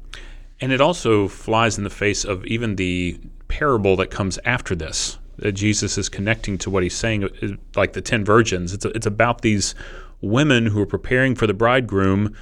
And 0.61 0.73
it 0.73 0.81
also 0.81 1.29
flies 1.29 1.79
in 1.79 1.85
the 1.85 1.90
face 1.90 2.25
of 2.25 2.44
even 2.46 2.77
the 2.77 3.18
parable 3.49 3.96
that 3.96 4.11
comes 4.11 4.38
after 4.44 4.75
this. 4.75 5.18
That 5.37 5.53
Jesus 5.53 5.96
is 5.96 6.11
connecting 6.11 6.59
to 6.59 6.70
what 6.70 6.83
he's 6.83 6.96
saying, 6.96 7.25
uh, 7.25 7.57
like 7.75 7.94
the 7.94 8.03
ten 8.03 8.25
virgins. 8.25 8.75
It's 8.75 8.85
it's 8.85 9.07
about 9.07 9.40
these 9.40 9.75
women 10.20 10.66
who 10.66 10.81
are 10.83 10.87
preparing 10.87 11.35
for 11.35 11.46
the 11.46 11.55
bridegroom, 11.55 12.37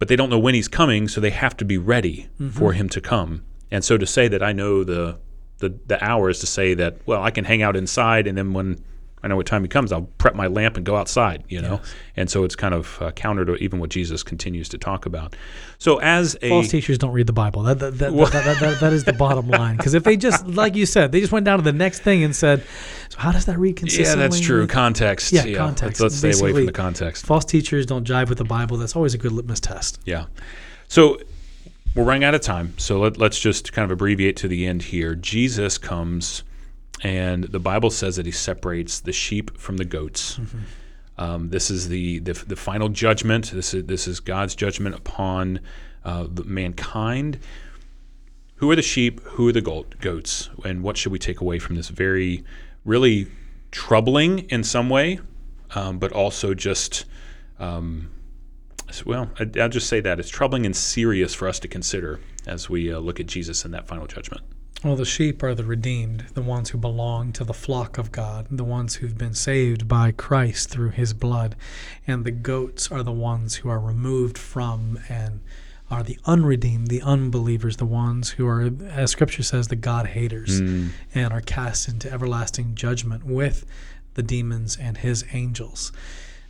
but 0.00 0.08
they 0.08 0.16
don't 0.16 0.28
know 0.28 0.40
when 0.40 0.54
he's 0.54 0.66
coming, 0.66 1.06
so 1.06 1.20
they 1.20 1.30
have 1.30 1.56
to 1.58 1.64
be 1.64 1.78
ready 1.78 2.28
for 2.50 2.72
him 2.72 2.88
to 2.88 3.00
come. 3.00 3.42
And 3.70 3.84
so 3.84 3.96
to 3.96 4.06
say 4.06 4.26
that 4.26 4.42
I 4.42 4.52
know 4.52 4.82
the 4.82 5.18
the 5.58 5.78
the 5.86 6.04
hours 6.04 6.40
to 6.40 6.46
say 6.46 6.74
that 6.74 6.96
well 7.06 7.22
I 7.22 7.30
can 7.30 7.44
hang 7.44 7.62
out 7.62 7.76
inside, 7.76 8.26
and 8.26 8.36
then 8.36 8.52
when 8.52 8.82
I 9.22 9.28
know 9.28 9.36
what 9.36 9.46
time 9.46 9.62
he 9.62 9.68
comes, 9.68 9.92
I'll 9.92 10.08
prep 10.18 10.34
my 10.34 10.46
lamp 10.46 10.76
and 10.76 10.84
go 10.84 10.96
outside. 10.96 11.44
You 11.48 11.62
know, 11.62 11.80
and 12.16 12.30
so 12.30 12.44
it's 12.44 12.56
kind 12.56 12.74
of 12.74 13.00
uh, 13.00 13.10
counter 13.12 13.44
to 13.44 13.54
even 13.56 13.78
what 13.78 13.90
Jesus 13.90 14.22
continues 14.22 14.68
to 14.70 14.78
talk 14.78 15.06
about. 15.06 15.36
So 15.78 15.98
as 16.00 16.36
a 16.42 16.48
False 16.48 16.68
teachers 16.68 16.98
don't 16.98 17.12
read 17.12 17.26
the 17.26 17.32
Bible. 17.32 17.62
That, 17.62 17.78
that, 17.80 17.98
that, 17.98 18.12
that, 18.12 18.32
that, 18.32 18.60
that, 18.60 18.80
that 18.80 18.92
is 18.92 19.04
the 19.04 19.12
bottom 19.12 19.48
line. 19.48 19.76
Because 19.76 19.94
if 19.94 20.04
they 20.04 20.16
just, 20.16 20.46
like 20.46 20.76
you 20.76 20.86
said, 20.86 21.12
they 21.12 21.20
just 21.20 21.32
went 21.32 21.44
down 21.44 21.58
to 21.58 21.64
the 21.64 21.72
next 21.72 22.00
thing 22.00 22.22
and 22.22 22.34
said, 22.34 22.64
so 23.08 23.18
how 23.18 23.32
does 23.32 23.46
that 23.46 23.58
read 23.58 23.76
consistently?" 23.76 24.22
Yeah, 24.22 24.28
that's 24.28 24.40
true. 24.40 24.66
Context. 24.66 25.32
Yeah, 25.32 25.42
Let's, 25.42 25.58
context. 25.58 26.00
let's 26.00 26.16
stay 26.16 26.32
away 26.32 26.52
from 26.52 26.66
the 26.66 26.72
context. 26.72 27.26
False 27.26 27.44
teachers 27.44 27.86
don't 27.86 28.06
jive 28.06 28.28
with 28.28 28.38
the 28.38 28.44
Bible. 28.44 28.76
That's 28.76 28.96
always 28.96 29.14
a 29.14 29.18
good 29.18 29.32
litmus 29.32 29.60
test. 29.60 29.98
Yeah. 30.04 30.26
So 30.88 31.18
we're 31.94 32.04
running 32.04 32.24
out 32.24 32.34
of 32.34 32.40
time. 32.40 32.74
So 32.78 33.00
let, 33.00 33.18
let's 33.18 33.38
just 33.38 33.72
kind 33.72 33.84
of 33.84 33.90
abbreviate 33.90 34.36
to 34.36 34.48
the 34.48 34.66
end 34.66 34.82
here. 34.82 35.14
Jesus 35.14 35.78
comes 35.78 36.42
And 37.02 37.44
the 37.44 37.58
Bible 37.58 37.90
says 37.90 38.16
that 38.16 38.26
he 38.26 38.32
separates 38.32 39.00
the 39.00 39.12
sheep 39.12 39.58
from 39.58 39.76
the 39.76 39.84
goats. 39.84 40.38
Um, 41.18 41.50
this 41.50 41.70
is 41.70 41.88
the, 41.88 42.20
the 42.20 42.32
the 42.32 42.56
final 42.56 42.88
judgment. 42.88 43.50
This 43.50 43.74
is 43.74 43.84
this 43.84 44.08
is 44.08 44.20
God's 44.20 44.54
judgment 44.54 44.94
upon 44.94 45.60
uh, 46.04 46.26
the 46.30 46.44
mankind. 46.44 47.38
Who 48.56 48.70
are 48.70 48.76
the 48.76 48.82
sheep? 48.82 49.20
Who 49.22 49.48
are 49.48 49.52
the 49.52 49.60
goat, 49.60 49.96
goats? 50.00 50.48
And 50.64 50.82
what 50.84 50.96
should 50.96 51.10
we 51.10 51.18
take 51.18 51.40
away 51.40 51.58
from 51.58 51.74
this 51.74 51.88
very, 51.88 52.44
really 52.84 53.26
troubling 53.72 54.40
in 54.50 54.62
some 54.62 54.88
way, 54.88 55.18
um, 55.74 55.98
but 55.98 56.12
also 56.12 56.54
just, 56.54 57.04
um, 57.58 58.10
well, 59.04 59.30
I, 59.40 59.50
I'll 59.60 59.68
just 59.68 59.88
say 59.88 60.00
that 60.00 60.20
it's 60.20 60.28
troubling 60.28 60.64
and 60.64 60.76
serious 60.76 61.34
for 61.34 61.48
us 61.48 61.58
to 61.58 61.68
consider 61.68 62.20
as 62.46 62.70
we 62.70 62.92
uh, 62.92 63.00
look 63.00 63.18
at 63.18 63.26
Jesus 63.26 63.64
in 63.64 63.72
that 63.72 63.88
final 63.88 64.06
judgment. 64.06 64.42
Well, 64.84 64.96
the 64.96 65.04
sheep 65.04 65.44
are 65.44 65.54
the 65.54 65.62
redeemed, 65.64 66.24
the 66.34 66.42
ones 66.42 66.70
who 66.70 66.78
belong 66.78 67.32
to 67.34 67.44
the 67.44 67.54
flock 67.54 67.98
of 67.98 68.10
God, 68.10 68.48
the 68.50 68.64
ones 68.64 68.96
who've 68.96 69.16
been 69.16 69.34
saved 69.34 69.86
by 69.86 70.10
Christ 70.10 70.70
through 70.70 70.90
his 70.90 71.12
blood. 71.14 71.54
And 72.04 72.24
the 72.24 72.32
goats 72.32 72.90
are 72.90 73.04
the 73.04 73.12
ones 73.12 73.56
who 73.56 73.68
are 73.68 73.78
removed 73.78 74.36
from 74.36 74.98
and 75.08 75.40
are 75.88 76.02
the 76.02 76.18
unredeemed, 76.24 76.88
the 76.88 77.02
unbelievers, 77.02 77.76
the 77.76 77.84
ones 77.84 78.30
who 78.30 78.46
are, 78.48 78.70
as 78.88 79.12
scripture 79.12 79.44
says, 79.44 79.68
the 79.68 79.76
God 79.76 80.06
haters 80.08 80.60
Mm. 80.60 80.90
and 81.14 81.32
are 81.32 81.40
cast 81.42 81.86
into 81.86 82.10
everlasting 82.10 82.74
judgment 82.74 83.24
with 83.24 83.64
the 84.14 84.22
demons 84.22 84.76
and 84.76 84.98
his 84.98 85.24
angels. 85.32 85.92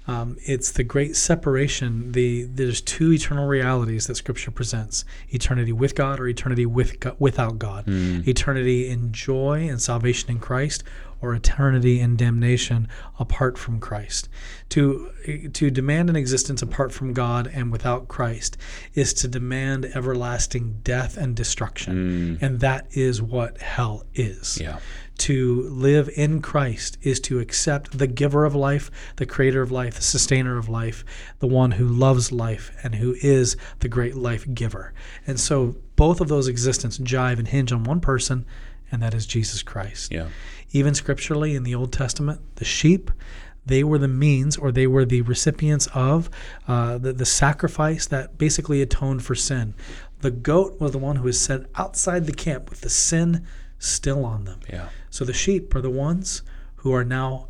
Um, 0.07 0.37
it's 0.45 0.73
the 0.73 0.83
great 0.83 1.15
separation. 1.17 2.13
The 2.13 2.45
there's 2.45 2.81
two 2.81 3.13
eternal 3.13 3.47
realities 3.47 4.07
that 4.09 4.17
Scripture 4.17 4.51
presents: 4.51 5.05
eternity 5.29 5.73
with 5.73 5.95
God 5.95 6.19
or 6.19 6.27
eternity 6.29 6.67
with 6.67 6.99
Go- 7.01 7.17
without 7.19 7.59
God. 7.59 7.85
Eternity 7.87 8.89
in 8.89 9.13
joy 9.13 9.69
and 9.69 9.81
salvation 9.81 10.31
in 10.31 10.39
Christ, 10.41 10.83
or 11.21 11.35
eternity 11.35 12.01
in 12.01 12.17
damnation 12.17 12.89
apart 13.21 13.57
from 13.57 13.79
Christ. 13.79 14.29
To 14.71 15.11
to 15.53 15.71
demand 15.71 16.11
an 16.11 16.17
existence 16.17 16.63
apart 16.63 16.93
from 16.93 17.13
God 17.13 17.49
and 17.53 17.71
without 17.71 18.09
Christ 18.09 18.57
is 18.95 19.15
to 19.15 19.29
demand 19.29 19.85
everlasting 19.95 20.81
death 20.83 21.17
and 21.17 21.37
destruction, 21.37 22.39
and 22.41 22.59
that 22.61 22.89
is 22.91 23.23
what 23.23 23.61
hell 23.61 24.05
is 24.15 24.59
Yeah. 24.61 24.79
To 25.23 25.63
live 25.69 26.11
in 26.17 26.43
Christ 26.43 26.99
is 27.03 27.21
to 27.21 27.39
accept 27.39 27.97
the 27.97 28.09
giver 28.09 28.45
of 28.45 28.57
life, 28.57 28.91
the 29.17 29.27
creator 29.27 29.63
of 29.63 29.71
life, 29.71 29.95
the 29.95 30.03
sustainer 30.03 30.59
of 30.59 30.69
life, 30.69 31.05
the 31.39 31.47
one 31.47 31.71
who 31.71 31.87
loves 31.87 32.33
life 32.33 32.73
and 32.83 32.97
who 32.97 33.15
is 33.23 33.57
the 33.79 33.89
great 33.89 34.17
life 34.17 34.53
giver. 34.53 34.93
And 35.25 35.39
so 35.39 35.77
both 35.95 36.21
of 36.21 36.27
those 36.27 36.49
existence 36.49 36.99
jive 36.99 37.39
and 37.39 37.47
hinge 37.47 37.71
on 37.71 37.85
one 37.85 38.01
person, 38.01 38.45
and 38.91 39.01
that 39.01 39.15
is 39.15 39.25
Jesus 39.25 39.63
Christ. 39.63 40.11
Yeah. 40.11 40.27
Even 40.73 40.93
scripturally 40.93 41.55
in 41.55 41.63
the 41.63 41.77
Old 41.77 41.93
Testament, 41.93 42.41
the 42.57 42.65
sheep, 42.65 43.13
they 43.65 43.85
were 43.85 43.99
the 43.99 44.09
means 44.09 44.57
or 44.57 44.73
they 44.73 44.89
were 44.89 45.05
the 45.05 45.23
recipients 45.23 45.87
of 45.95 46.31
uh, 46.67 46.99
the, 46.99 47.13
the 47.13 47.25
sacrifice 47.25 48.07
that 48.07 48.39
basically 48.39 48.83
atoned 48.83 49.25
for 49.25 49.37
sin. 49.37 49.75
The 50.21 50.33
goat 50.33 50.81
was 50.81 50.91
the 50.91 50.99
one 50.99 51.15
who 51.15 51.25
was 51.25 51.41
set 51.41 51.67
outside 51.77 52.27
the 52.27 52.33
camp 52.33 52.71
with 52.71 52.81
the 52.81 52.91
sin 52.91 53.47
still 53.83 54.25
on 54.25 54.45
them. 54.45 54.61
Yeah. 54.71 54.89
So 55.11 55.25
the 55.25 55.33
sheep 55.33 55.75
are 55.75 55.81
the 55.81 55.91
ones 55.91 56.43
who 56.77 56.95
are 56.95 57.05
now 57.05 57.49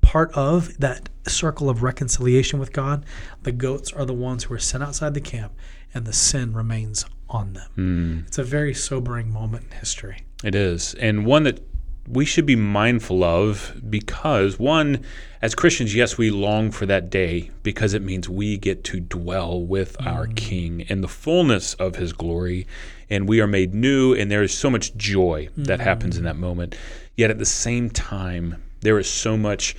part 0.00 0.32
of 0.32 0.78
that 0.78 1.08
circle 1.26 1.68
of 1.68 1.82
reconciliation 1.82 2.58
with 2.58 2.72
God. 2.72 3.04
The 3.42 3.52
goats 3.52 3.92
are 3.92 4.04
the 4.04 4.14
ones 4.14 4.44
who 4.44 4.54
are 4.54 4.58
sent 4.58 4.82
outside 4.82 5.14
the 5.14 5.20
camp 5.20 5.52
and 5.92 6.06
the 6.06 6.12
sin 6.12 6.52
remains 6.54 7.04
on 7.28 7.52
them. 7.54 7.70
Hmm. 7.74 8.18
It's 8.26 8.38
a 8.38 8.44
very 8.44 8.74
sobering 8.74 9.32
moment 9.32 9.66
in 9.70 9.78
history. 9.78 10.22
It 10.42 10.54
is, 10.54 10.94
and 10.94 11.26
one 11.26 11.42
that 11.44 11.60
we 12.08 12.24
should 12.24 12.46
be 12.46 12.56
mindful 12.56 13.22
of 13.22 13.80
because, 13.88 14.58
one, 14.58 15.04
as 15.42 15.54
Christians, 15.54 15.94
yes, 15.94 16.18
we 16.18 16.30
long 16.30 16.70
for 16.70 16.86
that 16.86 17.10
day 17.10 17.50
because 17.62 17.94
it 17.94 18.02
means 18.02 18.28
we 18.28 18.56
get 18.56 18.82
to 18.84 19.00
dwell 19.00 19.62
with 19.62 19.96
our 20.04 20.26
hmm. 20.26 20.32
King 20.32 20.80
in 20.88 21.02
the 21.02 21.08
fullness 21.08 21.74
of 21.74 21.96
his 21.96 22.12
glory, 22.12 22.66
and 23.10 23.28
we 23.28 23.40
are 23.40 23.46
made 23.46 23.74
new, 23.74 24.14
and 24.14 24.30
there 24.30 24.42
is 24.42 24.56
so 24.56 24.70
much 24.70 24.94
joy 24.96 25.48
that 25.56 25.78
mm-hmm. 25.78 25.82
happens 25.82 26.16
in 26.16 26.24
that 26.24 26.36
moment. 26.36 26.76
Yet 27.16 27.30
at 27.30 27.38
the 27.38 27.46
same 27.46 27.90
time, 27.90 28.62
there 28.80 28.98
is 28.98 29.10
so 29.10 29.36
much 29.36 29.76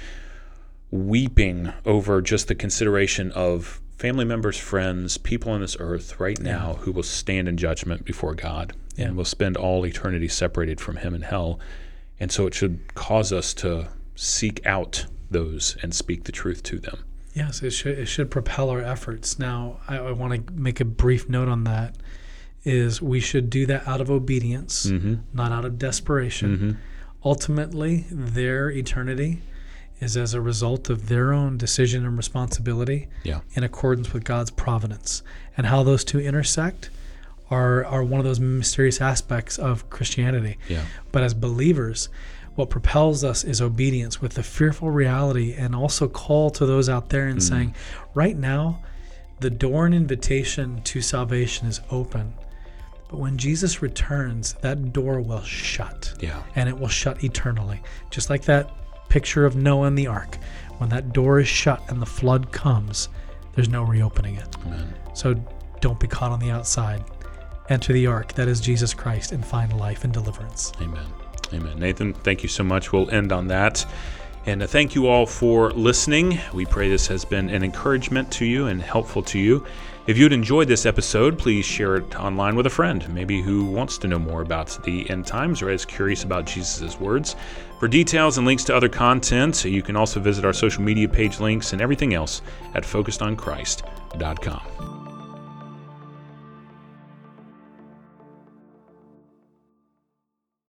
weeping 0.92 1.72
over 1.86 2.22
just 2.22 2.48
the 2.48 2.56
consideration 2.56 3.32
of 3.32 3.82
family 3.98 4.26
members, 4.26 4.58
friends, 4.58 5.18
people 5.18 5.52
on 5.52 5.62
this 5.62 5.78
earth 5.80 6.20
right 6.20 6.40
now 6.40 6.74
who 6.82 6.92
will 6.92 7.04
stand 7.04 7.48
in 7.48 7.56
judgment 7.56 8.04
before 8.04 8.36
God 8.36 8.74
and 8.98 9.16
will 9.16 9.26
spend 9.26 9.56
all 9.56 9.86
eternity 9.86 10.28
separated 10.28 10.82
from 10.82 10.98
Him 10.98 11.16
in 11.16 11.22
hell. 11.22 11.60
And 12.20 12.32
so 12.32 12.46
it 12.46 12.54
should 12.54 12.94
cause 12.94 13.32
us 13.32 13.54
to 13.56 13.90
seek 14.16 14.64
out 14.66 15.06
those 15.30 15.78
and 15.82 15.94
speak 15.94 16.26
the 16.26 16.32
truth 16.32 16.62
to 16.64 16.80
them. 16.80 17.06
Yes, 17.34 17.62
it 17.62 17.72
should 17.72 17.98
it 17.98 18.08
should 18.08 18.30
propel 18.30 18.70
our 18.70 18.82
efforts. 18.82 19.40
Now, 19.40 19.80
I, 19.88 19.98
I 19.98 20.12
want 20.12 20.48
to 20.48 20.54
make 20.54 20.82
a 20.82 20.86
brief 20.86 21.30
note 21.30 21.48
on 21.48 21.64
that. 21.64 21.96
Is 22.64 23.02
we 23.02 23.20
should 23.20 23.50
do 23.50 23.66
that 23.66 23.88
out 23.88 24.02
of 24.02 24.12
obedience, 24.12 24.86
mm-hmm. 24.86 25.16
not 25.34 25.52
out 25.52 25.66
of 25.66 25.80
desperation. 25.80 26.58
Mm-hmm. 26.58 26.72
Ultimately, 27.24 28.06
their 28.12 28.70
eternity 28.70 29.42
is 30.00 30.18
as 30.18 30.34
a 30.34 30.42
result 30.42 30.90
of 30.90 31.08
their 31.08 31.32
own 31.32 31.58
decision 31.58 32.06
and 32.06 32.18
responsibility 32.18 33.08
Yeah. 33.24 33.42
in 33.54 33.64
accordance 33.64 34.14
with 34.14 34.24
God's 34.24 34.52
providence. 34.52 35.22
And 35.56 35.68
how 35.68 35.84
those 35.84 36.04
two 36.04 36.20
intersect 36.20 36.90
are 37.50 37.86
are 37.86 38.04
one 38.04 38.20
of 38.20 38.26
those 38.26 38.40
mysterious 38.40 39.02
aspects 39.02 39.60
of 39.60 39.90
Christianity. 39.90 40.58
Yeah. 40.68 40.86
But 41.12 41.24
as 41.24 41.34
believers, 41.34 42.10
what 42.56 42.70
propels 42.70 43.24
us 43.24 43.44
is 43.44 43.62
obedience 43.62 44.22
with 44.22 44.34
the 44.34 44.44
fearful 44.44 44.90
reality 44.90 45.54
and 45.54 45.76
also 45.76 46.08
call 46.08 46.50
to 46.52 46.66
those 46.66 46.90
out 46.90 47.10
there 47.10 47.28
and 47.28 47.40
mm. 47.40 47.42
saying, 47.42 47.76
right 48.14 48.38
now, 48.38 48.82
the 49.40 49.50
door 49.50 49.86
and 49.86 49.96
invitation 49.96 50.82
to 50.84 51.02
salvation 51.02 51.68
is 51.68 51.82
open. 51.90 52.34
But 53.12 53.20
when 53.20 53.38
Jesus 53.38 53.82
returns, 53.82 54.54
that 54.62 54.94
door 54.94 55.20
will 55.20 55.44
shut. 55.44 56.14
Yeah. 56.22 56.42
And 56.56 56.70
it 56.70 56.80
will 56.80 56.88
shut 56.88 57.24
eternally. 57.24 57.82
Just 58.10 58.30
like 58.30 58.44
that 58.44 58.72
picture 59.10 59.46
of 59.46 59.58
Noah 59.58 59.88
and 59.88 59.98
the 59.98 60.08
ark. 60.08 60.38
When 60.78 60.90
that 60.90 61.12
door 61.12 61.40
is 61.40 61.48
shut 61.48 61.84
and 61.90 62.02
the 62.02 62.06
flood 62.06 62.52
comes, 62.52 63.10
there's 63.54 63.70
no 63.70 63.84
reopening 63.84 64.36
it. 64.36 64.56
Amen. 64.66 64.96
So 65.14 65.36
don't 65.82 66.00
be 66.00 66.08
caught 66.08 66.32
on 66.32 66.40
the 66.40 66.50
outside. 66.52 67.04
Enter 67.70 67.92
the 67.94 68.08
ark, 68.08 68.34
that 68.34 68.48
is 68.48 68.62
Jesus 68.62 68.94
Christ, 68.94 69.34
and 69.34 69.46
find 69.46 69.78
life 69.78 70.06
and 70.06 70.14
deliverance. 70.14 70.72
Amen. 70.82 71.06
Amen. 71.54 71.78
Nathan, 71.78 72.14
thank 72.14 72.44
you 72.44 72.50
so 72.50 72.64
much. 72.64 72.94
We'll 72.94 73.10
end 73.12 73.34
on 73.34 73.48
that. 73.48 73.86
And 74.46 74.64
uh, 74.64 74.68
thank 74.68 74.96
you 74.96 75.08
all 75.08 75.26
for 75.26 75.72
listening. 75.72 76.40
We 76.54 76.66
pray 76.66 76.90
this 76.90 77.08
has 77.08 77.26
been 77.26 77.50
an 77.50 77.64
encouragement 77.64 78.32
to 78.34 78.46
you 78.46 78.68
and 78.68 78.82
helpful 78.82 79.22
to 79.24 79.38
you. 79.38 79.66
If 80.08 80.18
you'd 80.18 80.34
enjoyed 80.34 80.68
this 80.68 80.88
episode, 80.88 81.38
please 81.38 81.64
share 81.64 81.98
it 81.98 82.20
online 82.20 82.56
with 82.56 82.66
a 82.66 82.72
friend, 82.72 83.08
maybe 83.14 83.40
who 83.40 83.66
wants 83.66 84.00
to 84.00 84.08
know 84.08 84.18
more 84.18 84.42
about 84.42 84.80
the 84.84 85.08
end 85.12 85.28
times 85.28 85.62
or 85.62 85.70
is 85.70 85.86
curious 85.86 86.24
about 86.24 86.46
Jesus' 86.46 87.00
words. 87.00 87.36
For 87.80 87.88
details 87.88 88.40
and 88.40 88.48
links 88.48 88.64
to 88.66 88.76
other 88.76 88.90
content, 88.90 89.64
you 89.64 89.84
can 89.84 89.96
also 89.96 90.20
visit 90.20 90.44
our 90.44 90.54
social 90.54 90.82
media 90.82 91.08
page 91.08 91.40
links 91.40 91.74
and 91.74 91.82
everything 91.82 92.16
else 92.16 92.42
at 92.74 92.84
focusedonchrist.com. 92.84 94.91